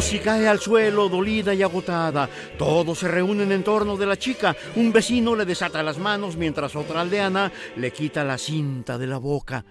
Lucy 0.00 0.18
cae 0.18 0.48
al 0.48 0.58
suelo, 0.58 1.10
dolida 1.10 1.52
y 1.52 1.62
agotada. 1.62 2.26
Todos 2.56 3.00
se 3.00 3.06
reúnen 3.06 3.52
en 3.52 3.62
torno 3.62 3.98
de 3.98 4.06
la 4.06 4.16
chica. 4.16 4.56
Un 4.76 4.94
vecino 4.94 5.36
le 5.36 5.44
desata 5.44 5.82
las 5.82 5.98
manos 5.98 6.36
mientras 6.36 6.74
otra 6.74 7.02
aldeana 7.02 7.52
le 7.76 7.90
quita 7.90 8.24
la 8.24 8.38
cinta 8.38 8.96
de 8.96 9.06
la 9.06 9.18
boca. 9.18 9.62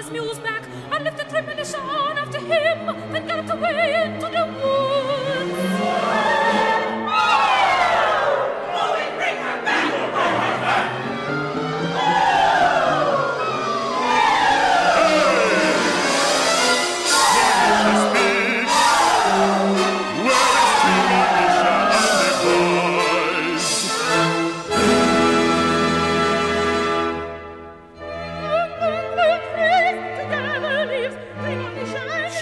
His 0.00 0.10
mule's 0.10 0.38
back 0.38 0.66
and 0.92 1.04
lifted 1.04 1.28
Tremonisha 1.28 1.78
on 1.78 2.16
after 2.16 2.38
him, 2.38 3.12
then 3.12 3.26
galloped 3.26 3.50
away 3.50 4.02
into 4.06 4.28
the 4.28 4.46
woods. 4.64 4.89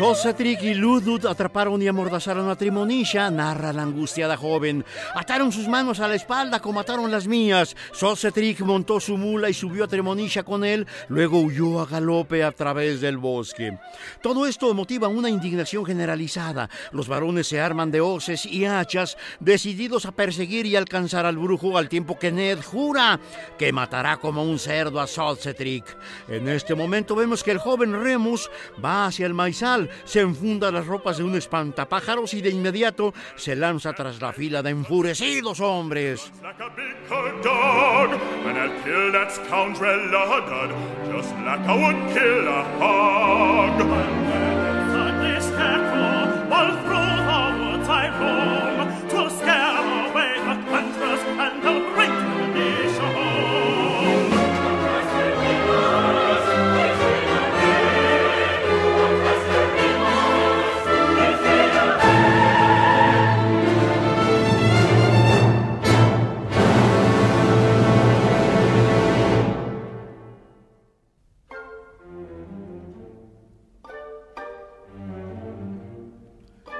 Solsatric 0.08 0.62
y 0.62 0.72
Ludud 0.72 1.26
atraparon 1.26 1.82
y 1.82 1.86
amordazaron 1.86 2.48
a 2.48 2.56
Trimonisha, 2.56 3.30
narra 3.30 3.74
la 3.74 3.82
angustiada 3.82 4.38
joven. 4.38 4.82
Ataron 5.14 5.52
sus 5.52 5.68
manos 5.68 6.00
a 6.00 6.08
la 6.08 6.14
espalda 6.14 6.60
como 6.60 6.80
ataron 6.80 7.10
las 7.10 7.26
mías. 7.26 7.76
Solsatric 7.92 8.60
montó 8.60 9.00
su 9.00 9.18
mula 9.18 9.50
y 9.50 9.52
subió 9.52 9.84
a 9.84 9.86
Trimonisha 9.86 10.44
con 10.44 10.64
él, 10.64 10.86
luego 11.08 11.40
huyó 11.40 11.82
a 11.82 11.84
galope 11.84 12.42
a 12.42 12.52
través 12.52 13.02
del 13.02 13.18
bosque. 13.18 13.76
Todo 14.22 14.46
esto 14.46 14.72
motiva 14.72 15.08
una 15.08 15.28
indignación 15.28 15.84
generalizada. 15.84 16.70
Los 16.90 17.06
varones 17.06 17.46
se 17.46 17.60
arman 17.60 17.90
de 17.90 18.00
hoces 18.00 18.46
y 18.46 18.64
hachas, 18.64 19.18
decididos 19.40 20.06
a 20.06 20.12
perseguir 20.12 20.64
y 20.64 20.74
alcanzar 20.74 21.26
al 21.26 21.36
brujo 21.36 21.76
al 21.76 21.90
tiempo 21.90 22.18
que 22.18 22.32
Ned 22.32 22.60
jura 22.64 23.20
que 23.58 23.74
matará 23.74 24.16
como 24.16 24.42
un 24.42 24.58
cerdo 24.58 25.00
a 25.00 25.06
Solsatric. 25.06 25.84
En 26.28 26.48
este 26.48 26.74
momento 26.74 27.14
vemos 27.14 27.44
que 27.44 27.50
el 27.50 27.58
joven 27.58 27.92
Remus 28.02 28.50
va 28.82 29.04
hacia 29.04 29.26
el 29.26 29.34
maizal, 29.34 29.90
se 30.04 30.20
enfunda 30.20 30.70
las 30.70 30.86
ropas 30.86 31.18
de 31.18 31.24
un 31.24 31.36
espantapájaros 31.36 32.34
y 32.34 32.40
de 32.40 32.50
inmediato 32.50 33.14
se 33.36 33.56
lanza 33.56 33.92
tras 33.92 34.20
la 34.20 34.32
fila 34.32 34.62
de 34.62 34.70
enfurecidos 34.70 35.60
hombres. 35.60 36.32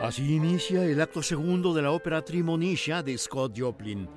Así 0.09 0.37
inicia 0.37 0.87
el 0.87 1.03
acto 1.03 1.23
segundo 1.23 1.75
de 1.75 1.83
la 1.83 1.91
ópera 1.91 2.25
Trimonisha 2.25 3.03
de 3.03 3.19
Scott 3.19 3.53
Joplin. 3.55 4.09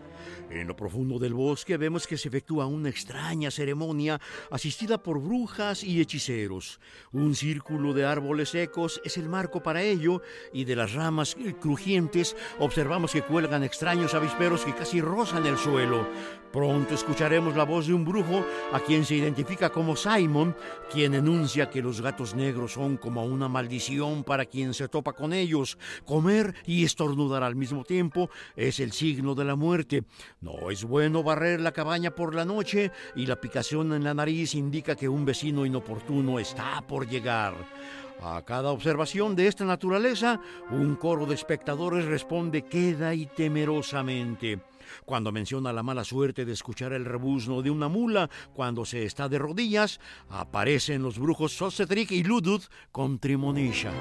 En 0.52 0.68
lo 0.68 0.76
profundo 0.76 1.18
del 1.18 1.34
bosque 1.34 1.78
vemos 1.78 2.06
que 2.06 2.18
se 2.18 2.28
efectúa 2.28 2.66
una 2.66 2.90
extraña 2.90 3.50
ceremonia 3.50 4.20
asistida 4.50 5.02
por 5.02 5.22
brujas 5.22 5.82
y 5.82 6.02
hechiceros. 6.02 6.82
Un 7.14 7.36
círculo 7.36 7.94
de 7.94 8.04
árboles 8.04 8.50
secos 8.50 9.02
es 9.06 9.16
el 9.18 9.30
marco 9.30 9.64
para 9.64 9.82
ello 9.82 10.22
y 10.52 10.66
de 10.66 10.76
las 10.76 10.94
ramas 10.94 11.38
crujientes 11.62 12.36
observamos 12.60 13.14
que 13.14 13.22
cuelgan 13.22 13.64
extraños 13.64 14.14
avisperos 14.14 14.66
que 14.66 14.76
casi 14.76 15.00
rozan 15.00 15.46
el 15.46 15.58
suelo. 15.58 16.06
Pronto 16.52 16.96
escucharemos 16.96 17.56
la 17.56 17.64
voz 17.64 17.88
de 17.88 17.94
un 17.94 18.04
brujo 18.04 18.46
a 18.74 18.82
quien 18.82 19.06
se 19.06 19.16
identifica 19.16 19.70
como 19.70 19.96
Simon, 19.96 20.54
quien 20.92 21.14
enuncia 21.14 21.70
que 21.70 21.82
los 21.82 22.02
gatos 22.02 22.36
negros 22.36 22.74
son 22.74 22.98
como 22.98 23.24
una 23.24 23.48
maldición 23.48 24.26
para 24.26 24.46
quien 24.46 24.74
se 24.74 24.90
topa 24.90 25.14
con 25.14 25.32
ellos. 25.32 25.78
Comer 26.04 26.54
y 26.66 26.84
estornudar 26.84 27.44
al 27.44 27.56
mismo 27.56 27.86
tiempo 27.86 28.30
es 28.58 28.82
el 28.82 28.92
signo 28.92 29.34
de 29.34 29.46
la 29.46 29.56
muerte. 29.56 30.04
No 30.42 30.72
es 30.72 30.84
bueno 30.86 31.22
barrer 31.22 31.62
la 31.62 31.72
cabaña 31.72 32.16
por 32.16 32.34
la 32.34 32.46
noche 32.46 32.92
y 33.16 33.28
la 33.28 33.40
picación 33.40 33.94
en 33.94 34.04
la 34.04 34.16
nariz 34.16 34.56
indica 34.56 34.96
que 34.96 35.08
un 35.08 35.24
vecino 35.24 35.68
inoportuno 35.68 36.40
está 36.40 36.82
por 36.82 37.08
llegar. 37.08 37.54
A 38.24 38.42
cada 38.42 38.72
observación 38.72 39.36
de 39.36 39.46
esta 39.46 39.66
naturaleza, 39.66 40.42
un 40.72 40.96
coro 40.96 41.28
de 41.28 41.36
espectadores 41.36 42.06
responde 42.06 42.64
queda 42.64 43.14
y 43.14 43.28
temerosamente. 43.28 44.60
Cuando 45.06 45.32
menciona 45.32 45.72
la 45.72 45.84
mala 45.84 46.04
suerte 46.04 46.44
de 46.44 46.54
escuchar 46.54 46.94
el 46.94 47.06
rebuzno 47.06 47.62
de 47.62 47.70
una 47.70 47.88
mula 47.88 48.28
cuando 48.56 48.84
se 48.84 49.06
está 49.06 49.30
de 49.30 49.38
rodillas, 49.38 50.00
aparecen 50.28 51.04
los 51.04 51.20
brujos 51.20 51.52
Sosetric 51.52 52.10
y 52.12 52.24
Ludud 52.24 52.64
con 52.92 53.20
Trimonisha. 53.20 53.92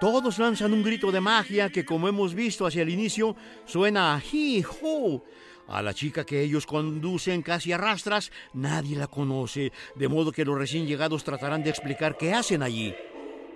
Todos 0.00 0.38
lanzan 0.38 0.74
un 0.74 0.82
grito 0.82 1.10
de 1.10 1.20
magia 1.20 1.70
que, 1.70 1.84
como 1.84 2.08
hemos 2.08 2.34
visto 2.34 2.66
hacia 2.66 2.82
el 2.82 2.90
inicio, 2.90 3.34
suena 3.64 4.14
a 4.14 4.20
hi-ho. 4.20 5.22
A 5.68 5.82
la 5.82 5.94
chica 5.94 6.24
que 6.24 6.42
ellos 6.42 6.66
conducen 6.66 7.42
casi 7.42 7.72
a 7.72 7.78
rastras, 7.78 8.30
nadie 8.52 8.96
la 8.96 9.06
conoce, 9.06 9.72
de 9.94 10.08
modo 10.08 10.32
que 10.32 10.44
los 10.44 10.58
recién 10.58 10.86
llegados 10.86 11.24
tratarán 11.24 11.62
de 11.62 11.70
explicar 11.70 12.16
qué 12.16 12.34
hacen 12.34 12.62
allí. 12.62 12.94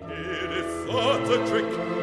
It 0.01 0.51
is 0.51 2.00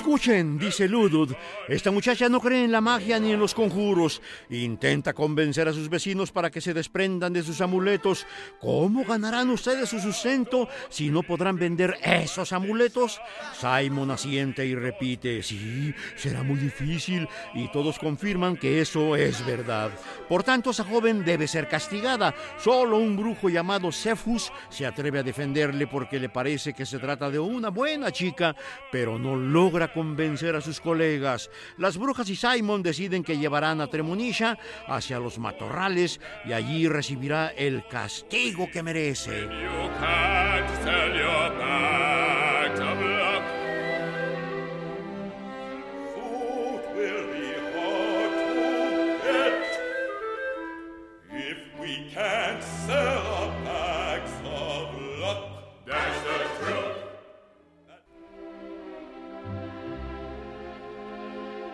Escuchen, 0.00 0.58
dice 0.58 0.88
Ludud, 0.88 1.34
esta 1.68 1.90
muchacha 1.90 2.30
no 2.30 2.40
cree 2.40 2.64
en 2.64 2.72
la 2.72 2.80
magia 2.80 3.20
ni 3.20 3.32
en 3.32 3.38
los 3.38 3.52
conjuros. 3.52 4.22
Intenta 4.48 5.12
convencer 5.12 5.68
a 5.68 5.74
sus 5.74 5.90
vecinos 5.90 6.32
para 6.32 6.50
que 6.50 6.62
se 6.62 6.72
desprendan 6.72 7.34
de 7.34 7.42
sus 7.42 7.60
amuletos. 7.60 8.26
¿Cómo 8.62 9.04
ganarán 9.04 9.50
ustedes 9.50 9.90
su 9.90 10.00
sustento 10.00 10.70
si 10.88 11.10
no 11.10 11.22
podrán 11.22 11.56
vender 11.56 11.98
esos 12.02 12.54
amuletos? 12.54 13.20
Simon 13.52 14.10
asiente 14.10 14.64
y 14.64 14.74
repite, 14.74 15.42
sí, 15.42 15.94
será 16.16 16.42
muy 16.42 16.56
difícil. 16.56 17.28
Y 17.52 17.70
todos 17.70 17.98
confirman 17.98 18.56
que 18.56 18.80
eso 18.80 19.16
es 19.16 19.44
verdad. 19.44 19.90
Por 20.30 20.42
tanto, 20.44 20.70
esa 20.70 20.84
joven 20.84 21.26
debe 21.26 21.46
ser 21.46 21.68
castigada. 21.68 22.34
Solo 22.56 22.96
un 22.96 23.18
brujo 23.18 23.50
llamado 23.50 23.92
Cephus 23.92 24.50
se 24.70 24.86
atreve 24.86 25.18
a 25.18 25.22
defenderle 25.22 25.86
porque 25.86 26.18
le 26.18 26.30
parece 26.30 26.72
que 26.72 26.86
se 26.86 26.98
trata 26.98 27.28
de 27.28 27.38
una 27.38 27.68
buena 27.68 28.10
chica, 28.10 28.56
pero 28.90 29.18
no 29.18 29.36
logra 29.36 29.89
convencer 29.92 30.56
a 30.56 30.60
sus 30.60 30.80
colegas. 30.80 31.50
Las 31.76 31.96
brujas 31.96 32.28
y 32.30 32.36
Simon 32.36 32.82
deciden 32.82 33.24
que 33.24 33.38
llevarán 33.38 33.80
a 33.80 33.86
Tremonisha 33.86 34.58
hacia 34.86 35.18
los 35.18 35.38
matorrales 35.38 36.20
y 36.44 36.52
allí 36.52 36.88
recibirá 36.88 37.48
el 37.48 37.86
castigo 37.88 38.68
que 38.70 38.82
merece. 38.82 39.48
Can't 52.12 52.62
sell 52.62 53.49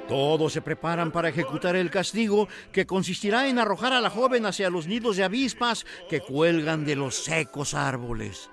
Todos 0.09 0.53
se 0.53 0.63
preparan 0.63 1.11
para 1.11 1.29
ejecutar 1.29 1.75
el 1.75 1.91
castigo 1.91 2.49
que 2.73 2.87
consistirá 2.87 3.49
en 3.49 3.59
arrojar 3.59 3.93
a 3.93 4.01
la 4.01 4.11
joven 4.11 4.47
hacia 4.47 4.71
los 4.71 4.87
nidos 4.87 5.17
de 5.17 5.25
avispas 5.25 5.85
que 6.09 6.21
cuelgan 6.21 6.85
de 6.85 6.97
los 6.97 7.25
secos 7.25 7.75
árboles. 7.75 8.51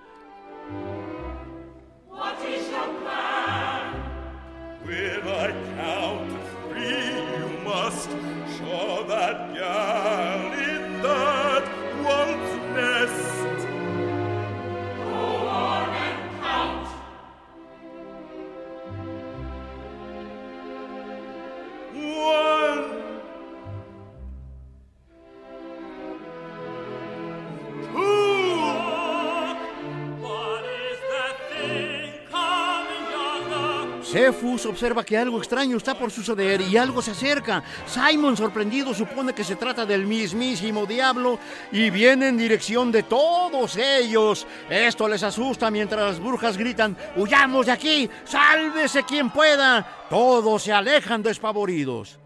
Observa 34.66 35.04
que 35.04 35.18
algo 35.18 35.40
extraño 35.40 35.78
está 35.78 35.98
por 35.98 36.12
suceder 36.12 36.62
y 36.62 36.78
algo 36.78 37.02
se 37.02 37.12
acerca. 37.12 37.64
Simon, 37.86 38.38
sorprendido, 38.38 38.94
supone 38.94 39.34
que 39.34 39.44
se 39.44 39.56
trata 39.56 39.86
del 39.86 40.06
mismísimo 40.06 40.86
diablo 40.86 41.40
y 41.72 41.90
viene 41.90 42.30
en 42.30 42.38
dirección 42.38 42.92
de 42.92 43.04
todos 43.04 43.78
ellos. 43.78 44.48
Esto 44.70 45.08
les 45.08 45.24
asusta 45.24 45.70
mientras 45.70 46.02
las 46.02 46.20
brujas 46.20 46.58
gritan, 46.58 46.98
¡Huyamos 47.16 47.66
de 47.66 47.72
aquí! 47.72 48.10
¡Sálvese 48.26 49.04
quien 49.04 49.30
pueda! 49.30 50.06
Todos 50.10 50.64
se 50.64 50.74
alejan 50.74 51.22
despavoridos. 51.24 52.20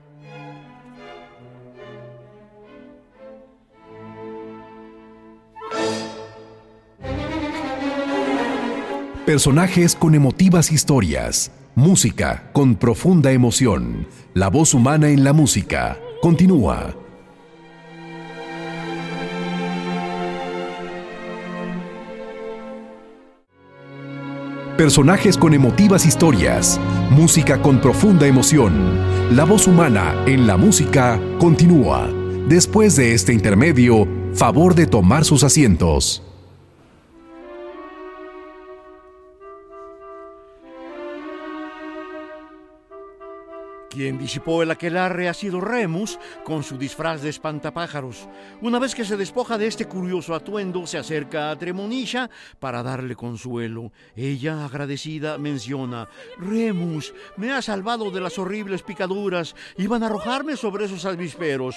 Personajes 9.25 9.93
con 9.93 10.15
emotivas 10.15 10.71
historias. 10.71 11.51
Música 11.77 12.49
con 12.53 12.75
profunda 12.75 13.31
emoción. 13.31 14.07
La 14.33 14.47
voz 14.47 14.73
humana 14.73 15.09
en 15.09 15.23
la 15.23 15.31
música. 15.31 15.99
Continúa. 16.23 16.95
Personajes 24.75 25.37
con 25.37 25.53
emotivas 25.53 26.07
historias. 26.07 26.79
Música 27.11 27.61
con 27.61 27.79
profunda 27.79 28.25
emoción. 28.25 28.73
La 29.35 29.43
voz 29.43 29.67
humana 29.67 30.15
en 30.25 30.47
la 30.47 30.57
música 30.57 31.19
continúa. 31.37 32.09
Después 32.49 32.95
de 32.95 33.13
este 33.13 33.33
intermedio, 33.33 34.07
favor 34.33 34.73
de 34.73 34.87
tomar 34.87 35.25
sus 35.25 35.43
asientos. 35.43 36.23
Quien 43.97 44.19
disipó 44.19 44.61
el 44.61 44.69
aquelarre 44.69 45.27
ha 45.27 45.33
sido 45.33 45.59
Remus 45.59 46.19
con 46.43 46.61
su 46.61 46.77
disfraz 46.77 47.23
de 47.23 47.29
espantapájaros. 47.29 48.29
Una 48.61 48.77
vez 48.77 48.93
que 48.93 49.03
se 49.03 49.17
despoja 49.17 49.57
de 49.57 49.65
este 49.65 49.87
curioso 49.87 50.35
atuendo, 50.35 50.85
se 50.85 50.99
acerca 50.99 51.49
a 51.49 51.57
Tremonisha 51.57 52.29
para 52.59 52.83
darle 52.83 53.15
consuelo. 53.15 53.91
Ella, 54.15 54.65
agradecida, 54.65 55.39
menciona: 55.39 56.09
Remus, 56.37 57.11
me 57.37 57.51
ha 57.51 57.63
salvado 57.63 58.11
de 58.11 58.21
las 58.21 58.37
horribles 58.37 58.83
picaduras. 58.83 59.55
Iban 59.77 60.03
a 60.03 60.05
arrojarme 60.05 60.57
sobre 60.57 60.85
esos 60.85 61.03
avisperos. 61.05 61.75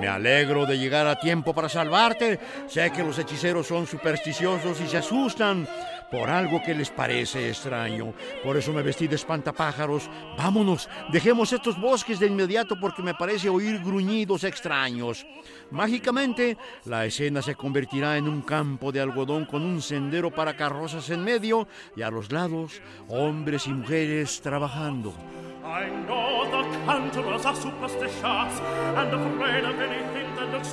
Me 0.00 0.08
alegro 0.08 0.66
de 0.66 0.78
llegar 0.78 1.06
a 1.06 1.20
tiempo 1.20 1.54
para 1.54 1.68
salvarte. 1.68 2.40
Sé 2.66 2.90
que 2.90 3.04
los 3.04 3.20
hechiceros 3.20 3.68
son 3.68 3.86
supersticiosos 3.86 4.80
y 4.80 4.88
se 4.88 4.96
asustan 4.96 5.68
por 6.12 6.28
algo 6.28 6.62
que 6.62 6.74
les 6.74 6.90
parece 6.90 7.48
extraño. 7.48 8.12
Por 8.44 8.58
eso 8.58 8.72
me 8.72 8.82
vestí 8.82 9.08
de 9.08 9.16
espantapájaros. 9.16 10.10
Vámonos, 10.36 10.88
dejemos 11.10 11.52
estos 11.52 11.80
bosques 11.80 12.20
de 12.20 12.26
inmediato 12.26 12.78
porque 12.78 13.02
me 13.02 13.14
parece 13.14 13.48
oír 13.48 13.80
gruñidos 13.80 14.44
extraños. 14.44 15.26
Mágicamente, 15.70 16.58
la 16.84 17.06
escena 17.06 17.40
se 17.40 17.54
convertirá 17.54 18.18
en 18.18 18.28
un 18.28 18.42
campo 18.42 18.92
de 18.92 19.00
algodón 19.00 19.46
con 19.46 19.62
un 19.62 19.80
sendero 19.80 20.30
para 20.30 20.54
carrozas 20.54 21.08
en 21.08 21.24
medio 21.24 21.66
y 21.96 22.02
a 22.02 22.10
los 22.10 22.30
lados 22.30 22.82
hombres 23.08 23.66
y 23.66 23.70
mujeres 23.70 24.40
trabajando. 24.42 25.14
I 25.64 25.88
know 26.06 26.44
the 26.50 27.48
are 27.48 27.56
superstitious 27.56 28.60
and 28.96 29.14
afraid 29.14 29.64
of 29.64 29.80
anything 29.80 30.34
that 30.34 30.52
looks. 30.52 30.72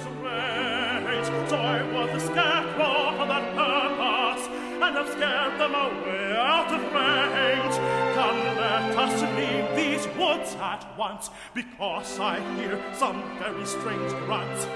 So 1.50 1.56
I 1.56 1.82
was 1.92 2.24
a 2.24 2.28
scarecrow 2.28 3.18
for 3.18 3.26
that 3.28 3.56
purpose, 3.56 4.48
and 4.82 4.98
I've 4.98 5.10
scared 5.10 5.60
them 5.60 5.76
away 5.76 6.36
out 6.38 6.72
of 6.74 6.82
range. 6.94 7.76
Come, 8.16 8.40
let 8.58 8.98
us 8.98 9.22
leave 9.38 9.76
these 9.76 10.08
woods 10.18 10.56
at 10.56 10.86
once, 10.98 11.30
because 11.54 12.20
I 12.20 12.40
hear 12.56 12.82
some 12.94 13.22
very 13.40 13.66
strange 13.66 14.12
grunts. 14.26 14.68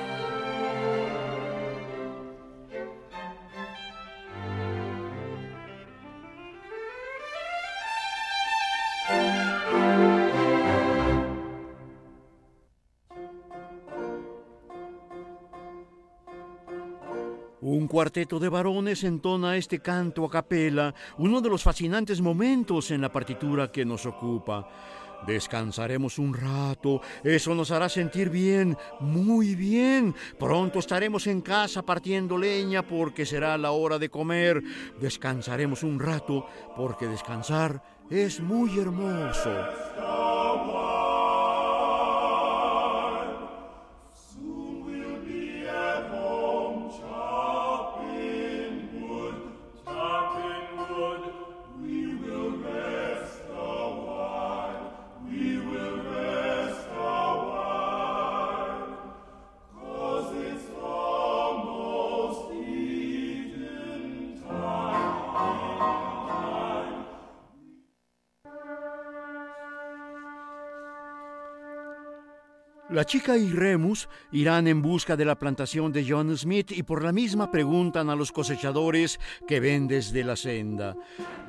Un 17.65 17.87
cuarteto 17.87 18.39
de 18.39 18.49
varones 18.49 19.05
entona 19.05 19.55
este 19.55 19.79
canto 19.79 20.25
a 20.25 20.29
capela, 20.29 20.93
uno 21.17 21.39
de 21.39 21.47
los 21.47 21.63
fascinantes 21.63 22.19
momentos 22.19 22.91
en 22.91 22.99
la 22.99 23.09
partitura 23.09 23.71
que 23.71 23.85
nos 23.85 24.05
ocupa. 24.05 24.67
Descansaremos 25.25 26.19
un 26.19 26.33
rato, 26.33 26.99
eso 27.23 27.55
nos 27.55 27.71
hará 27.71 27.87
sentir 27.87 28.29
bien, 28.29 28.75
muy 28.99 29.55
bien. 29.55 30.13
Pronto 30.37 30.79
estaremos 30.79 31.25
en 31.27 31.39
casa 31.39 31.83
partiendo 31.83 32.37
leña 32.37 32.85
porque 32.85 33.25
será 33.25 33.57
la 33.57 33.71
hora 33.71 33.97
de 33.97 34.09
comer. 34.09 34.61
Descansaremos 34.99 35.83
un 35.83 36.01
rato 36.01 36.45
porque 36.75 37.07
descansar 37.07 37.81
es 38.09 38.41
muy 38.41 38.77
hermoso. 38.77 40.22
La 72.93 73.05
chica 73.05 73.35
y 73.35 73.51
Remus 73.51 74.07
irán 74.31 74.67
en 74.67 74.83
busca 74.83 75.15
de 75.15 75.25
la 75.25 75.33
plantación 75.33 75.91
de 75.91 76.05
John 76.07 76.37
Smith 76.37 76.71
y 76.71 76.83
por 76.83 77.03
la 77.03 77.11
misma 77.11 77.49
preguntan 77.49 78.11
a 78.11 78.15
los 78.15 78.31
cosechadores 78.31 79.19
que 79.47 79.59
ven 79.59 79.87
desde 79.87 80.23
la 80.23 80.35
senda. 80.35 80.95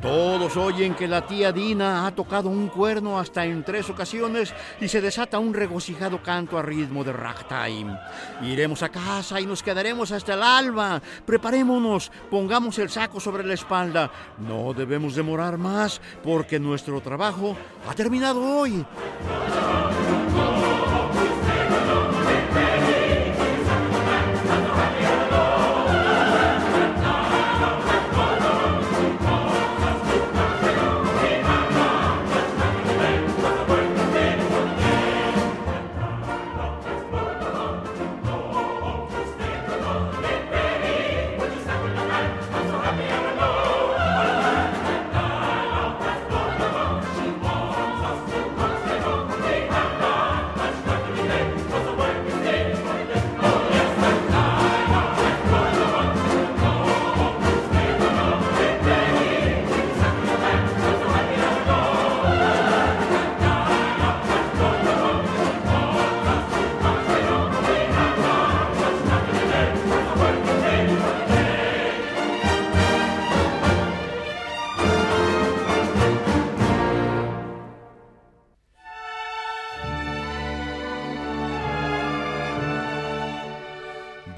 Todos 0.00 0.56
oyen 0.56 0.94
que 0.94 1.06
la 1.06 1.26
tía 1.26 1.52
Dina 1.52 2.06
ha 2.06 2.14
tocado 2.14 2.48
un 2.48 2.68
cuerno 2.68 3.18
hasta 3.18 3.44
en 3.44 3.62
tres 3.62 3.90
ocasiones 3.90 4.54
y 4.80 4.88
se 4.88 5.02
desata 5.02 5.38
un 5.38 5.52
regocijado 5.52 6.22
canto 6.22 6.56
a 6.56 6.62
ritmo 6.62 7.04
de 7.04 7.12
ragtime. 7.12 7.98
Iremos 8.40 8.82
a 8.82 8.88
casa 8.88 9.38
y 9.38 9.44
nos 9.44 9.62
quedaremos 9.62 10.12
hasta 10.12 10.32
el 10.32 10.42
alba. 10.42 11.02
Preparémonos, 11.26 12.10
pongamos 12.30 12.78
el 12.78 12.88
saco 12.88 13.20
sobre 13.20 13.44
la 13.44 13.52
espalda. 13.52 14.10
No 14.38 14.72
debemos 14.72 15.14
demorar 15.14 15.58
más 15.58 16.00
porque 16.22 16.58
nuestro 16.58 17.02
trabajo 17.02 17.54
ha 17.86 17.94
terminado 17.94 18.40
hoy. 18.40 18.82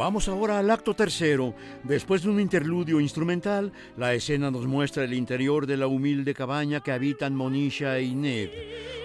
Vamos 0.06 0.28
ahora 0.28 0.60
al 0.60 0.70
acto 0.70 0.94
tercero. 0.94 1.52
Después 1.82 2.22
de 2.22 2.28
un 2.28 2.38
interludio 2.38 3.00
instrumental, 3.00 3.72
la 3.96 4.14
escena 4.14 4.52
nos 4.52 4.64
muestra 4.64 5.02
el 5.02 5.12
interior 5.12 5.66
de 5.66 5.76
la 5.76 5.88
humilde 5.88 6.32
cabaña 6.32 6.80
que 6.80 6.92
habitan 6.92 7.34
Monisha 7.34 7.98
y 7.98 8.14
Ned. 8.14 8.50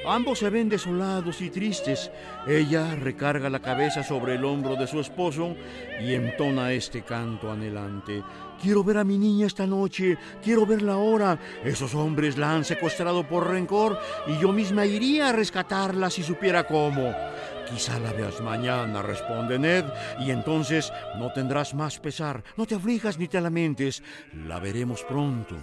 Ambos 0.05 0.37
se 0.37 0.51
ven 0.51 0.69
desolados 0.69 1.41
y 1.41 1.49
tristes. 1.49 2.11
Ella 2.47 2.95
recarga 2.95 3.49
la 3.49 3.63
cabeza 3.63 4.03
sobre 4.03 4.35
el 4.35 4.45
hombro 4.45 4.75
de 4.75 4.85
su 4.85 4.99
esposo 4.99 5.55
y 5.99 6.13
entona 6.13 6.71
este 6.71 7.01
canto 7.01 7.51
anhelante. 7.51 8.21
Quiero 8.61 8.83
ver 8.83 8.99
a 8.99 9.03
mi 9.03 9.17
niña 9.17 9.47
esta 9.47 9.65
noche, 9.65 10.19
quiero 10.43 10.67
verla 10.67 10.93
ahora. 10.93 11.39
Esos 11.63 11.95
hombres 11.95 12.37
la 12.37 12.53
han 12.53 12.63
secuestrado 12.63 13.27
por 13.27 13.49
rencor 13.49 13.97
y 14.27 14.39
yo 14.39 14.51
misma 14.51 14.85
iría 14.85 15.29
a 15.29 15.33
rescatarla 15.33 16.11
si 16.11 16.21
supiera 16.21 16.67
cómo. 16.67 17.11
Quizá 17.71 17.99
la 17.99 18.12
veas 18.12 18.41
mañana, 18.41 19.01
responde 19.01 19.57
Ned, 19.57 19.86
y 20.19 20.31
entonces 20.31 20.91
no 21.17 21.31
tendrás 21.31 21.73
más 21.73 21.99
pesar. 21.99 22.43
No 22.57 22.65
te 22.65 22.75
aflijas 22.75 23.17
ni 23.17 23.27
te 23.29 23.39
lamentes. 23.39 24.03
La 24.45 24.60
veremos 24.60 25.03
pronto. 25.03 25.55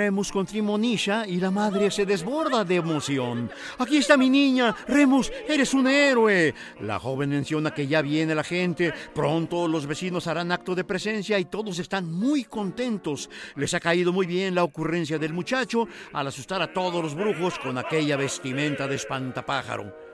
Remus 0.00 0.32
con 0.32 0.46
Trimonisha 0.46 1.26
y 1.26 1.36
la 1.36 1.50
madre 1.50 1.90
se 1.90 2.06
desborda 2.06 2.64
de 2.64 2.76
emoción. 2.76 3.50
Aquí 3.76 3.98
está 3.98 4.16
mi 4.16 4.30
niña. 4.30 4.74
Remus, 4.88 5.30
eres 5.46 5.74
un 5.74 5.86
héroe. 5.88 6.54
La 6.80 6.98
joven 6.98 7.28
menciona 7.28 7.74
que 7.74 7.86
ya 7.86 8.00
viene 8.00 8.34
la 8.34 8.42
gente. 8.42 8.94
Pronto 9.14 9.68
los 9.68 9.86
vecinos 9.86 10.26
harán 10.26 10.52
acto 10.52 10.74
de 10.74 10.84
presencia 10.84 11.38
y 11.38 11.44
todos 11.44 11.78
están 11.78 12.10
muy 12.10 12.44
contentos. 12.44 13.28
Les 13.56 13.74
ha 13.74 13.80
caído 13.80 14.10
muy 14.10 14.26
bien 14.26 14.54
la 14.54 14.64
ocurrencia 14.64 15.18
del 15.18 15.34
muchacho 15.34 15.86
al 16.14 16.28
asustar 16.28 16.62
a 16.62 16.72
todos 16.72 17.02
los 17.02 17.14
brujos 17.14 17.58
con 17.58 17.76
aquella 17.76 18.16
vestimenta 18.16 18.88
de 18.88 18.94
espantapájaro. 18.94 20.09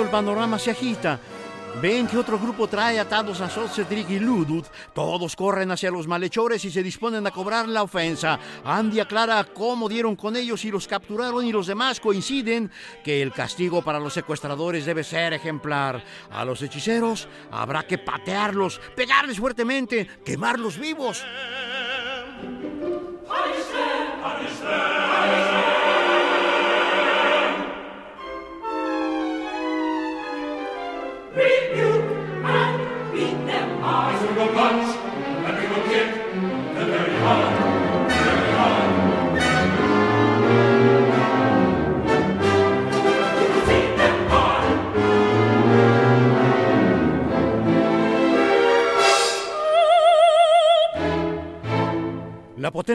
El 0.00 0.08
panorama 0.08 0.58
se 0.58 0.70
agita. 0.70 1.20
Ven 1.80 2.06
que 2.06 2.18
otro 2.18 2.38
grupo 2.38 2.68
trae 2.68 2.98
atados 2.98 3.40
a 3.40 3.50
Sotzetrick 3.50 4.08
y 4.10 4.18
Ludut. 4.18 4.66
Todos 4.94 5.34
corren 5.36 5.70
hacia 5.70 5.90
los 5.90 6.06
malhechores 6.06 6.64
y 6.64 6.70
se 6.70 6.82
disponen 6.82 7.26
a 7.26 7.30
cobrar 7.30 7.68
la 7.68 7.82
ofensa. 7.82 8.38
Andy 8.64 9.00
aclara 9.00 9.44
cómo 9.44 9.88
dieron 9.88 10.14
con 10.16 10.36
ellos 10.36 10.64
y 10.64 10.70
los 10.70 10.86
capturaron 10.86 11.44
y 11.44 11.52
los 11.52 11.66
demás 11.66 12.00
coinciden 12.00 12.70
que 13.02 13.22
el 13.22 13.32
castigo 13.32 13.82
para 13.82 13.98
los 13.98 14.14
secuestradores 14.14 14.86
debe 14.86 15.04
ser 15.04 15.32
ejemplar. 15.32 16.04
A 16.30 16.44
los 16.44 16.62
hechiceros 16.62 17.28
habrá 17.50 17.86
que 17.86 17.98
patearlos, 17.98 18.80
pegarles 18.94 19.38
fuertemente, 19.38 20.08
quemarlos 20.24 20.78
vivos. 20.78 21.24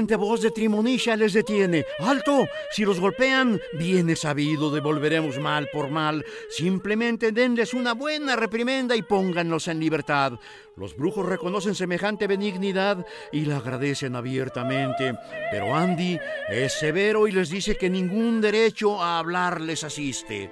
Voz 0.05 0.41
de 0.41 0.51
Trimonisha 0.51 1.15
les 1.15 1.33
detiene. 1.33 1.86
¡Alto! 1.99 2.47
Si 2.71 2.86
los 2.86 2.99
golpean, 2.99 3.60
bien 3.73 4.15
sabido, 4.15 4.69
devolveremos 4.69 5.39
mal 5.39 5.67
por 5.73 5.89
mal. 5.89 6.23
Simplemente 6.49 7.31
denles 7.31 7.73
una 7.73 7.93
buena 7.93 8.36
reprimenda 8.36 8.95
y 8.95 9.01
pónganlos 9.01 9.67
en 9.67 9.79
libertad. 9.79 10.33
Los 10.75 10.95
brujos 10.95 11.25
reconocen 11.25 11.73
semejante 11.73 12.27
benignidad 12.27 13.05
y 13.31 13.45
la 13.45 13.57
agradecen 13.57 14.15
abiertamente. 14.15 15.15
Pero 15.51 15.75
Andy 15.75 16.19
es 16.49 16.73
severo 16.73 17.27
y 17.27 17.31
les 17.31 17.49
dice 17.49 17.75
que 17.75 17.89
ningún 17.89 18.39
derecho 18.41 19.01
a 19.01 19.17
hablar 19.17 19.62
les 19.62 19.83
asiste. 19.83 20.51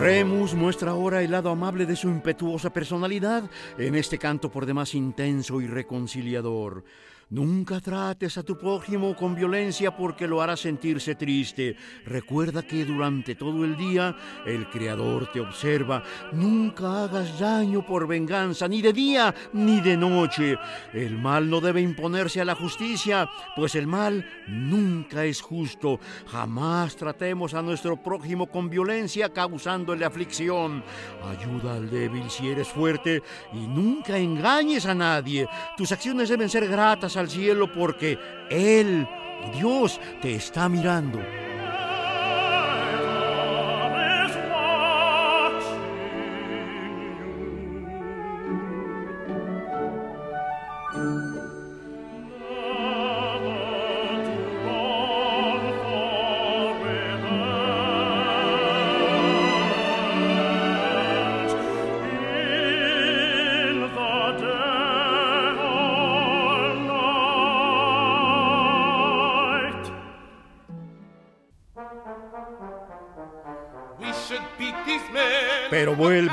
Remus 0.00 0.54
muestra 0.54 0.92
ahora 0.92 1.20
el 1.20 1.30
lado 1.30 1.50
amable 1.50 1.84
de 1.84 1.94
su 1.94 2.08
impetuosa 2.08 2.72
personalidad 2.72 3.50
en 3.76 3.94
este 3.94 4.16
canto 4.16 4.50
por 4.50 4.64
demás 4.64 4.94
intenso 4.94 5.60
y 5.60 5.66
reconciliador. 5.66 6.82
Nunca 7.30 7.78
trates 7.78 8.38
a 8.38 8.42
tu 8.42 8.58
prójimo 8.58 9.14
con 9.14 9.36
violencia 9.36 9.96
porque 9.96 10.26
lo 10.26 10.42
hará 10.42 10.56
sentirse 10.56 11.14
triste. 11.14 11.76
Recuerda 12.04 12.64
que 12.64 12.84
durante 12.84 13.36
todo 13.36 13.64
el 13.64 13.76
día 13.76 14.16
el 14.44 14.68
Creador 14.68 15.30
te 15.30 15.38
observa. 15.38 16.02
Nunca 16.32 17.04
hagas 17.04 17.38
daño 17.38 17.86
por 17.86 18.08
venganza, 18.08 18.66
ni 18.66 18.82
de 18.82 18.92
día 18.92 19.32
ni 19.52 19.80
de 19.80 19.96
noche. 19.96 20.58
El 20.92 21.18
mal 21.18 21.48
no 21.48 21.60
debe 21.60 21.80
imponerse 21.80 22.40
a 22.40 22.44
la 22.44 22.56
justicia, 22.56 23.30
pues 23.54 23.76
el 23.76 23.86
mal 23.86 24.28
nunca 24.48 25.24
es 25.24 25.40
justo. 25.40 26.00
Jamás 26.26 26.96
tratemos 26.96 27.54
a 27.54 27.62
nuestro 27.62 28.02
prójimo 28.02 28.48
con 28.48 28.68
violencia 28.68 29.32
causándole 29.32 30.04
aflicción. 30.04 30.82
Ayuda 31.24 31.76
al 31.76 31.88
débil 31.90 32.28
si 32.28 32.48
eres 32.48 32.66
fuerte 32.66 33.22
y 33.52 33.68
nunca 33.68 34.18
engañes 34.18 34.84
a 34.86 34.96
nadie. 34.96 35.46
Tus 35.76 35.92
acciones 35.92 36.28
deben 36.28 36.48
ser 36.48 36.66
gratas 36.66 37.19
al 37.20 37.30
cielo 37.30 37.72
porque 37.72 38.18
Él, 38.50 39.06
Dios, 39.54 40.00
te 40.20 40.34
está 40.34 40.68
mirando. 40.68 41.20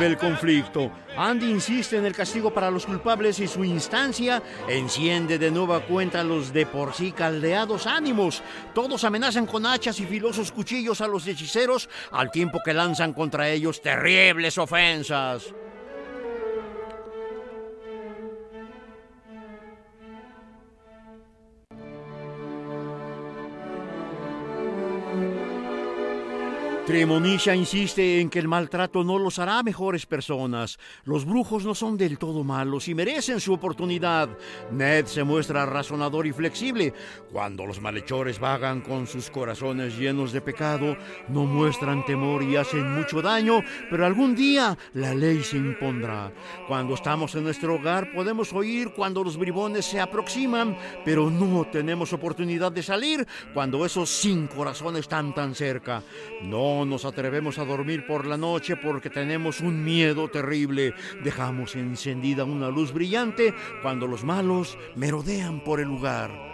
Pero 0.08 0.14
vuelve 0.14 0.14
el 0.14 0.18
conflicto. 0.18 0.91
Andy 1.18 1.49
insiste 1.49 1.97
en 1.97 2.05
el 2.05 2.14
castigo 2.14 2.53
para 2.53 2.72
los 2.72 2.86
culpables 2.86 3.39
y 3.39 3.47
su 3.47 3.64
instancia 3.66 4.41
enciende 4.70 5.38
de 5.38 5.51
nueva 5.51 5.82
cuenta 5.82 6.24
los 6.24 6.53
de 6.53 6.66
por 6.66 6.93
sí 6.93 7.12
caldeados 7.12 7.88
ánimos. 7.88 8.41
Todos 8.74 9.03
amenazan 9.03 9.45
con 9.45 9.66
hachas 9.66 9.99
y 9.99 10.05
filosos 10.05 10.51
cuchillos 10.51 11.01
a 11.01 11.08
los 11.08 11.28
hechiceros 11.28 11.89
al 12.12 12.32
tiempo 12.32 12.60
que 12.64 12.74
lanzan 12.74 13.14
contra 13.14 13.49
ellos 13.49 13.82
terribles 13.82 14.58
ofensas. 14.58 15.53
Tremonisha 26.88 27.53
insiste 27.53 28.21
en 28.21 28.29
que 28.29 28.39
el 28.39 28.47
maltrato 28.47 29.03
no 29.03 29.19
los 29.19 29.39
hará 29.39 29.61
mejores 29.61 30.05
personas. 30.05 30.79
Los 31.03 31.25
brujos 31.25 31.65
no 31.65 31.75
son 31.75 31.97
del 31.97 32.17
todo 32.17 32.45
malos 32.45 32.88
y 32.88 32.95
merecen 32.95 33.41
su 33.41 33.51
oportunidad. 33.51 34.29
Ned 34.71 35.05
se 35.05 35.25
muestra 35.25 35.65
razonador 35.65 36.25
y 36.27 36.31
flexible. 36.31 36.93
Cuando 37.29 37.65
los 37.65 37.81
malhechores 37.81 38.39
vagan 38.39 38.79
con 38.79 39.05
sus 39.05 39.29
corazones 39.29 39.97
llenos 39.97 40.31
de 40.31 40.39
pecado, 40.39 40.95
no 41.27 41.43
muestran 41.43 42.05
temor 42.05 42.41
y 42.41 42.55
hacen 42.55 42.95
mucho 42.95 43.21
daño, 43.21 43.59
pero 43.89 44.05
algún 44.05 44.33
día 44.33 44.77
la 44.93 45.13
ley 45.13 45.43
se 45.43 45.57
impondrá. 45.57 46.31
Cuando 46.69 46.93
estamos 46.93 47.35
en 47.35 47.43
nuestro 47.43 47.75
hogar 47.75 48.13
podemos 48.13 48.53
oír 48.53 48.93
cuando 48.93 49.25
los 49.25 49.35
bribones 49.35 49.83
se 49.83 49.99
aproximan, 49.99 50.77
pero 51.03 51.29
no 51.29 51.65
tenemos 51.69 52.13
oportunidad 52.13 52.71
de 52.71 52.81
salir 52.81 53.27
cuando 53.53 53.85
esos 53.85 54.09
sin 54.09 54.47
corazón 54.47 54.95
están 54.95 55.35
tan 55.35 55.53
cerca. 55.53 56.01
No 56.43 56.76
nos 56.86 57.05
atrevemos 57.05 57.59
a 57.59 57.65
dormir 57.65 58.05
por 58.05 58.25
la 58.25 58.38
noche 58.38 58.75
porque 58.75 59.09
tenemos 59.09 59.61
un 59.61 59.84
miedo 59.84 60.28
terrible. 60.30 60.93
Dejamos 61.23 61.75
encendida 61.75 62.43
una 62.43 62.69
luz 62.69 62.93
brillante 62.93 63.53
cuando 63.82 64.07
los 64.07 64.23
malos 64.23 64.78
merodean 64.95 65.63
por 65.63 65.80
el 65.80 65.88
lugar. 65.88 66.47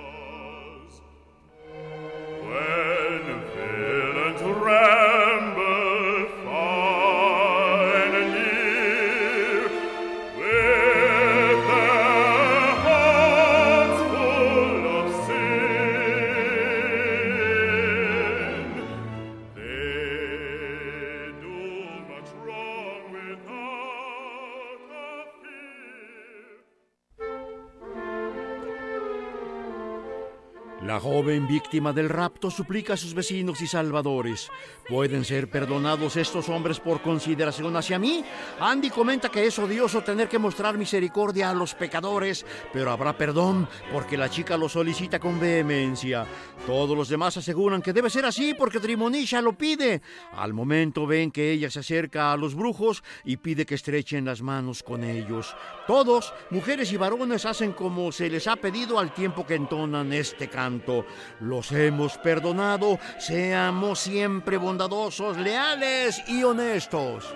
La 30.85 30.99
joven 30.99 31.47
víctima 31.47 31.93
del 31.93 32.09
rapto 32.09 32.51
suplica 32.51 32.95
a 32.95 32.97
sus 32.97 33.13
vecinos 33.13 33.61
y 33.61 33.67
salvadores. 33.67 34.51
¿Pueden 34.89 35.23
ser 35.23 35.49
perdonados 35.49 36.17
estos 36.17 36.49
hombres 36.49 36.81
por 36.81 37.01
consideración 37.01 37.77
hacia 37.77 37.97
mí? 37.97 38.21
Andy 38.59 38.89
comenta 38.89 39.29
que 39.29 39.45
es 39.45 39.57
odioso 39.57 40.01
tener 40.01 40.27
que 40.27 40.39
mostrar 40.39 40.77
misericordia 40.77 41.49
a 41.49 41.53
los 41.53 41.73
pecadores, 41.73 42.45
pero 42.73 42.91
habrá 42.91 43.17
perdón 43.17 43.69
porque 43.93 44.17
la 44.17 44.29
chica 44.29 44.57
lo 44.57 44.67
solicita 44.67 45.19
con 45.21 45.39
vehemencia. 45.39 46.25
Todos 46.67 46.97
los 46.97 47.07
demás 47.07 47.37
aseguran 47.37 47.81
que 47.81 47.93
debe 47.93 48.09
ser 48.09 48.25
así 48.25 48.53
porque 48.53 48.81
Trimonisha 48.81 49.41
lo 49.41 49.57
pide. 49.57 50.01
Al 50.35 50.51
momento 50.51 51.07
ven 51.07 51.31
que 51.31 51.49
ella 51.51 51.71
se 51.71 51.79
acerca 51.79 52.33
a 52.33 52.37
los 52.37 52.55
brujos 52.55 53.05
y 53.23 53.37
pide 53.37 53.65
que 53.65 53.75
estrechen 53.75 54.25
las 54.25 54.41
manos 54.41 54.83
con 54.83 55.05
ellos. 55.05 55.55
Todos, 55.87 56.33
mujeres 56.49 56.91
y 56.91 56.97
varones, 56.97 57.45
hacen 57.45 57.71
como 57.71 58.11
se 58.11 58.29
les 58.29 58.47
ha 58.47 58.57
pedido 58.57 58.99
al 58.99 59.13
tiempo 59.13 59.47
que 59.47 59.55
entonan 59.55 60.11
este 60.11 60.49
canto. 60.49 60.72
Los 61.39 61.71
hemos 61.71 62.17
perdonado, 62.17 62.99
seamos 63.19 63.99
siempre 63.99 64.57
bondadosos, 64.57 65.37
leales 65.37 66.23
y 66.27 66.43
honestos. 66.43 67.33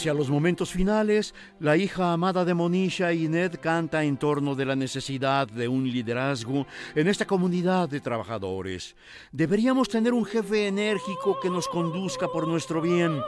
Hacia 0.00 0.14
los 0.14 0.30
momentos 0.30 0.70
finales, 0.70 1.34
la 1.58 1.76
hija 1.76 2.14
amada 2.14 2.42
de 2.46 2.54
Monisha 2.54 3.12
y 3.12 3.28
Ned 3.28 3.56
canta 3.60 4.02
en 4.02 4.16
torno 4.16 4.54
de 4.54 4.64
la 4.64 4.74
necesidad 4.74 5.46
de 5.46 5.68
un 5.68 5.86
liderazgo 5.86 6.66
en 6.94 7.06
esta 7.06 7.26
comunidad 7.26 7.86
de 7.86 8.00
trabajadores. 8.00 8.96
Deberíamos 9.30 9.90
tener 9.90 10.14
un 10.14 10.24
jefe 10.24 10.68
enérgico 10.68 11.38
que 11.38 11.50
nos 11.50 11.68
conduzca 11.68 12.28
por 12.28 12.48
nuestro 12.48 12.80
bien. 12.80 13.20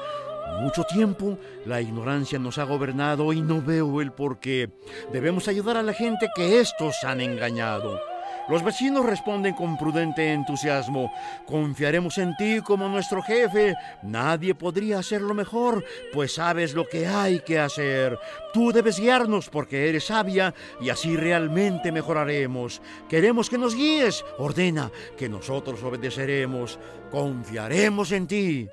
Mucho 0.62 0.84
tiempo 0.84 1.38
la 1.66 1.82
ignorancia 1.82 2.38
nos 2.38 2.56
ha 2.56 2.64
gobernado 2.64 3.34
y 3.34 3.42
no 3.42 3.60
veo 3.60 4.00
el 4.00 4.12
por 4.12 4.40
qué. 4.40 4.70
Debemos 5.12 5.48
ayudar 5.48 5.76
a 5.76 5.82
la 5.82 5.92
gente 5.92 6.30
que 6.34 6.58
estos 6.58 7.04
han 7.04 7.20
engañado. 7.20 8.11
Los 8.52 8.62
vecinos 8.62 9.06
responden 9.06 9.54
con 9.54 9.78
prudente 9.78 10.30
entusiasmo. 10.30 11.10
Confiaremos 11.46 12.18
en 12.18 12.36
ti 12.36 12.60
como 12.60 12.86
nuestro 12.86 13.22
jefe. 13.22 13.74
Nadie 14.02 14.54
podría 14.54 14.98
hacerlo 14.98 15.32
mejor, 15.32 15.82
pues 16.12 16.34
sabes 16.34 16.74
lo 16.74 16.86
que 16.86 17.06
hay 17.06 17.40
que 17.40 17.58
hacer. 17.58 18.18
Tú 18.52 18.70
debes 18.70 19.00
guiarnos 19.00 19.48
porque 19.48 19.88
eres 19.88 20.04
sabia 20.04 20.52
y 20.82 20.90
así 20.90 21.16
realmente 21.16 21.92
mejoraremos. 21.92 22.82
Queremos 23.08 23.48
que 23.48 23.56
nos 23.56 23.74
guíes. 23.74 24.22
Ordena 24.36 24.92
que 25.16 25.30
nosotros 25.30 25.82
obedeceremos. 25.82 26.78
Confiaremos 27.10 28.12
en 28.12 28.26
ti. 28.26 28.68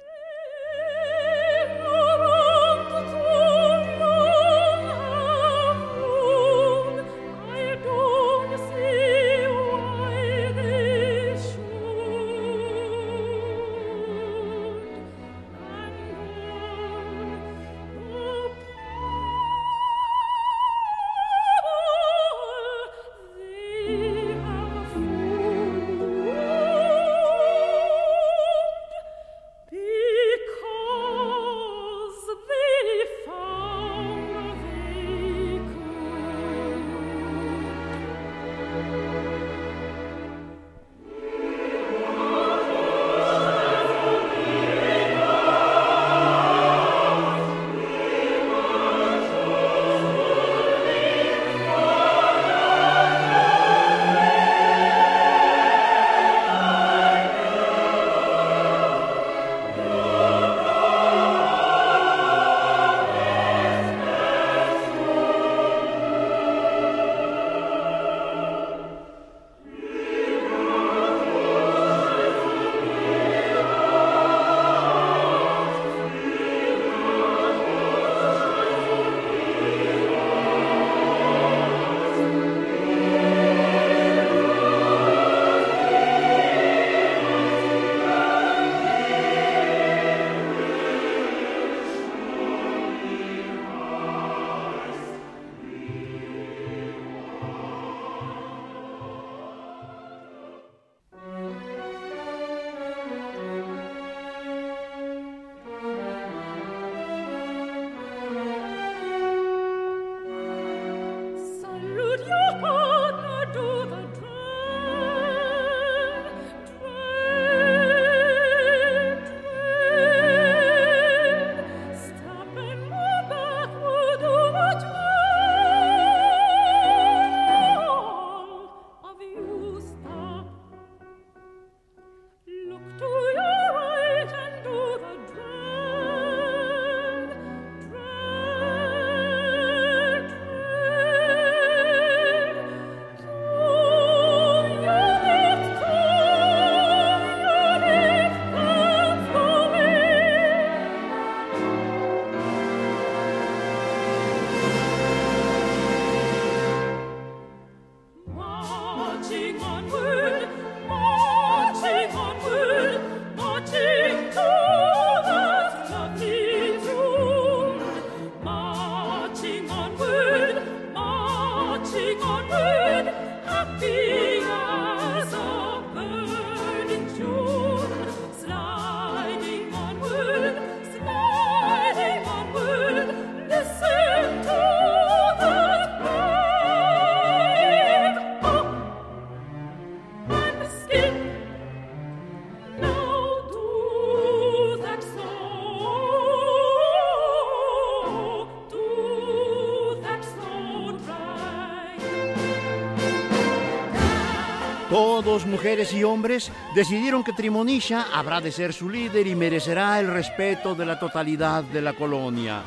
Mujeres 205.59 205.91
y 205.91 206.05
hombres 206.05 206.49
decidieron 206.73 207.21
que 207.21 207.33
Trimonisha 207.33 208.05
habrá 208.13 208.39
de 208.39 208.49
ser 208.49 208.71
su 208.71 208.89
líder 208.89 209.27
y 209.27 209.35
merecerá 209.35 209.99
el 209.99 210.07
respeto 210.07 210.73
de 210.73 210.85
la 210.85 210.97
totalidad 210.97 211.65
de 211.65 211.81
la 211.81 211.91
colonia. 211.91 212.61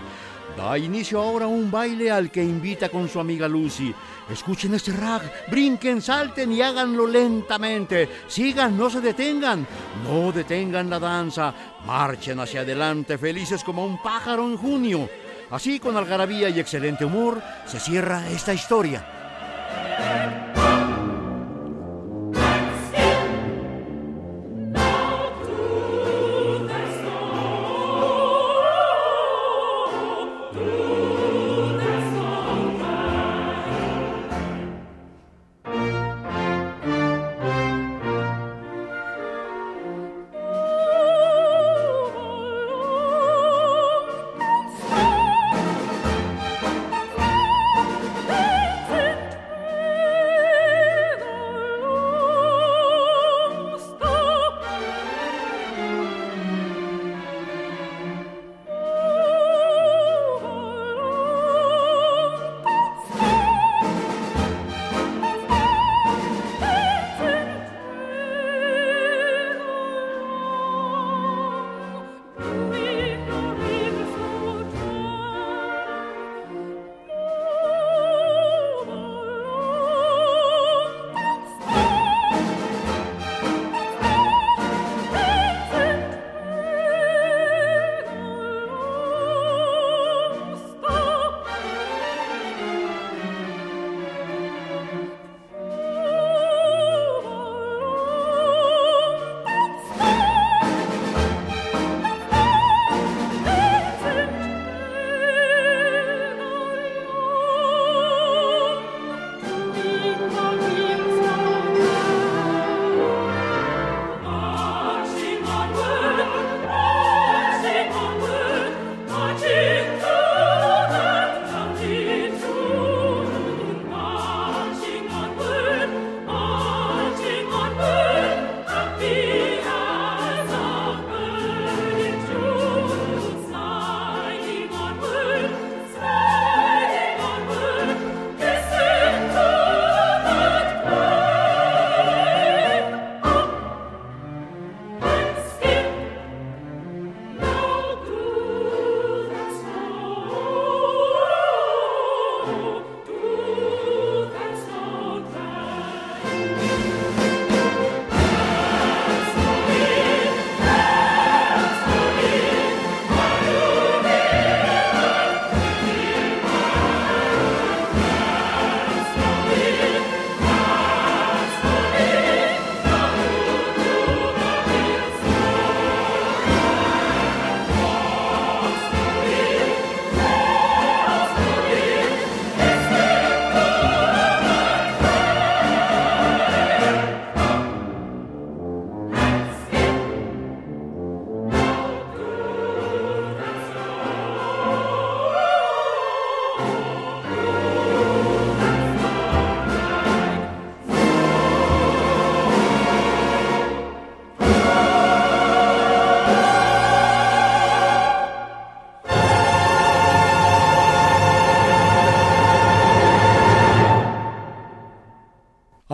Da 0.54 0.76
inicio 0.76 1.18
ahora 1.18 1.46
un 1.46 1.70
baile 1.70 2.10
al 2.10 2.30
que 2.30 2.44
invita 2.44 2.90
con 2.90 3.08
su 3.08 3.18
amiga 3.18 3.48
Lucy. 3.48 3.94
Escuchen 4.30 4.74
este 4.74 4.92
rag, 4.92 5.22
brinquen, 5.50 6.02
salten 6.02 6.52
y 6.52 6.60
háganlo 6.60 7.06
lentamente. 7.06 8.10
Sigan, 8.28 8.76
no 8.76 8.90
se 8.90 9.00
detengan, 9.00 9.66
no 10.04 10.30
detengan 10.30 10.90
la 10.90 10.98
danza. 10.98 11.54
Marchen 11.86 12.40
hacia 12.40 12.60
adelante 12.60 13.16
felices 13.16 13.64
como 13.64 13.86
un 13.86 14.02
pájaro 14.02 14.44
en 14.44 14.58
junio. 14.58 15.08
Así, 15.50 15.80
con 15.80 15.96
algarabía 15.96 16.50
y 16.50 16.60
excelente 16.60 17.06
humor, 17.06 17.40
se 17.64 17.80
cierra 17.80 18.28
esta 18.28 18.52
historia. 18.52 20.41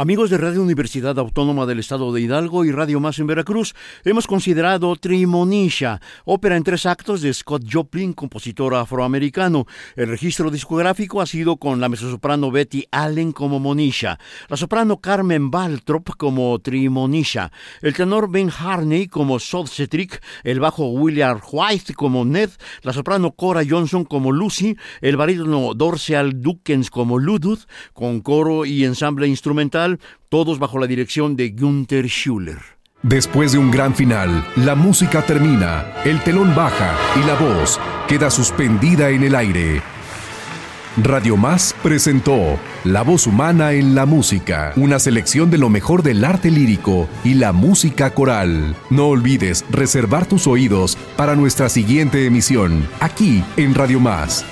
Amigos 0.00 0.30
de 0.30 0.38
Radio 0.38 0.62
Universidad 0.62 1.18
Autónoma 1.18 1.66
del 1.66 1.80
Estado 1.80 2.12
de 2.12 2.20
Hidalgo 2.20 2.64
y 2.64 2.70
Radio 2.70 3.00
Más 3.00 3.18
en 3.18 3.26
Veracruz, 3.26 3.74
hemos 4.04 4.28
considerado 4.28 4.94
Trimonisha, 4.94 6.00
ópera 6.24 6.56
en 6.56 6.62
tres 6.62 6.86
actos 6.86 7.20
de 7.20 7.34
Scott 7.34 7.64
Joplin, 7.68 8.12
compositor 8.12 8.76
afroamericano. 8.76 9.66
El 9.96 10.06
registro 10.06 10.52
discográfico 10.52 11.20
ha 11.20 11.26
sido 11.26 11.56
con 11.56 11.80
la 11.80 11.88
mezzosoprano 11.88 12.52
Betty 12.52 12.84
Allen 12.92 13.32
como 13.32 13.58
Monisha, 13.58 14.20
la 14.48 14.56
soprano 14.56 15.00
Carmen 15.00 15.50
Baltrop 15.50 16.10
como 16.16 16.56
Trimonisha, 16.60 17.50
el 17.82 17.94
tenor 17.94 18.30
Ben 18.30 18.52
Harney 18.56 19.08
como 19.08 19.40
Sodcetric, 19.40 20.22
el 20.44 20.60
bajo 20.60 20.90
William 20.90 21.40
White 21.50 21.94
como 21.94 22.24
Ned, 22.24 22.50
la 22.82 22.92
soprano 22.92 23.32
Cora 23.32 23.62
Johnson 23.68 24.04
como 24.04 24.30
Lucy, 24.30 24.76
el 25.00 25.16
barítono 25.16 25.74
Dorceal 25.74 26.40
Dukens 26.40 26.88
como 26.88 27.18
Ludus, 27.18 27.66
con 27.92 28.20
coro 28.20 28.64
y 28.64 28.84
ensamble 28.84 29.26
instrumental 29.26 29.87
todos 30.28 30.58
bajo 30.58 30.78
la 30.78 30.86
dirección 30.86 31.36
de 31.36 31.50
Gunther 31.50 32.06
Schuller. 32.06 32.58
Después 33.02 33.52
de 33.52 33.58
un 33.58 33.70
gran 33.70 33.94
final, 33.94 34.44
la 34.56 34.74
música 34.74 35.22
termina, 35.22 35.86
el 36.04 36.20
telón 36.24 36.54
baja 36.54 36.94
y 37.16 37.24
la 37.26 37.34
voz 37.34 37.78
queda 38.08 38.28
suspendida 38.28 39.10
en 39.10 39.22
el 39.22 39.36
aire. 39.36 39.82
Radio 40.96 41.36
Más 41.36 41.76
presentó 41.80 42.58
La 42.82 43.02
voz 43.02 43.28
humana 43.28 43.72
en 43.72 43.94
la 43.94 44.04
música, 44.04 44.72
una 44.74 44.98
selección 44.98 45.48
de 45.48 45.58
lo 45.58 45.68
mejor 45.68 46.02
del 46.02 46.24
arte 46.24 46.50
lírico 46.50 47.08
y 47.22 47.34
la 47.34 47.52
música 47.52 48.14
coral. 48.14 48.74
No 48.90 49.06
olvides 49.06 49.64
reservar 49.70 50.26
tus 50.26 50.48
oídos 50.48 50.96
para 51.16 51.36
nuestra 51.36 51.68
siguiente 51.68 52.26
emisión, 52.26 52.88
aquí 53.00 53.44
en 53.56 53.76
Radio 53.76 54.00
Más 54.00 54.44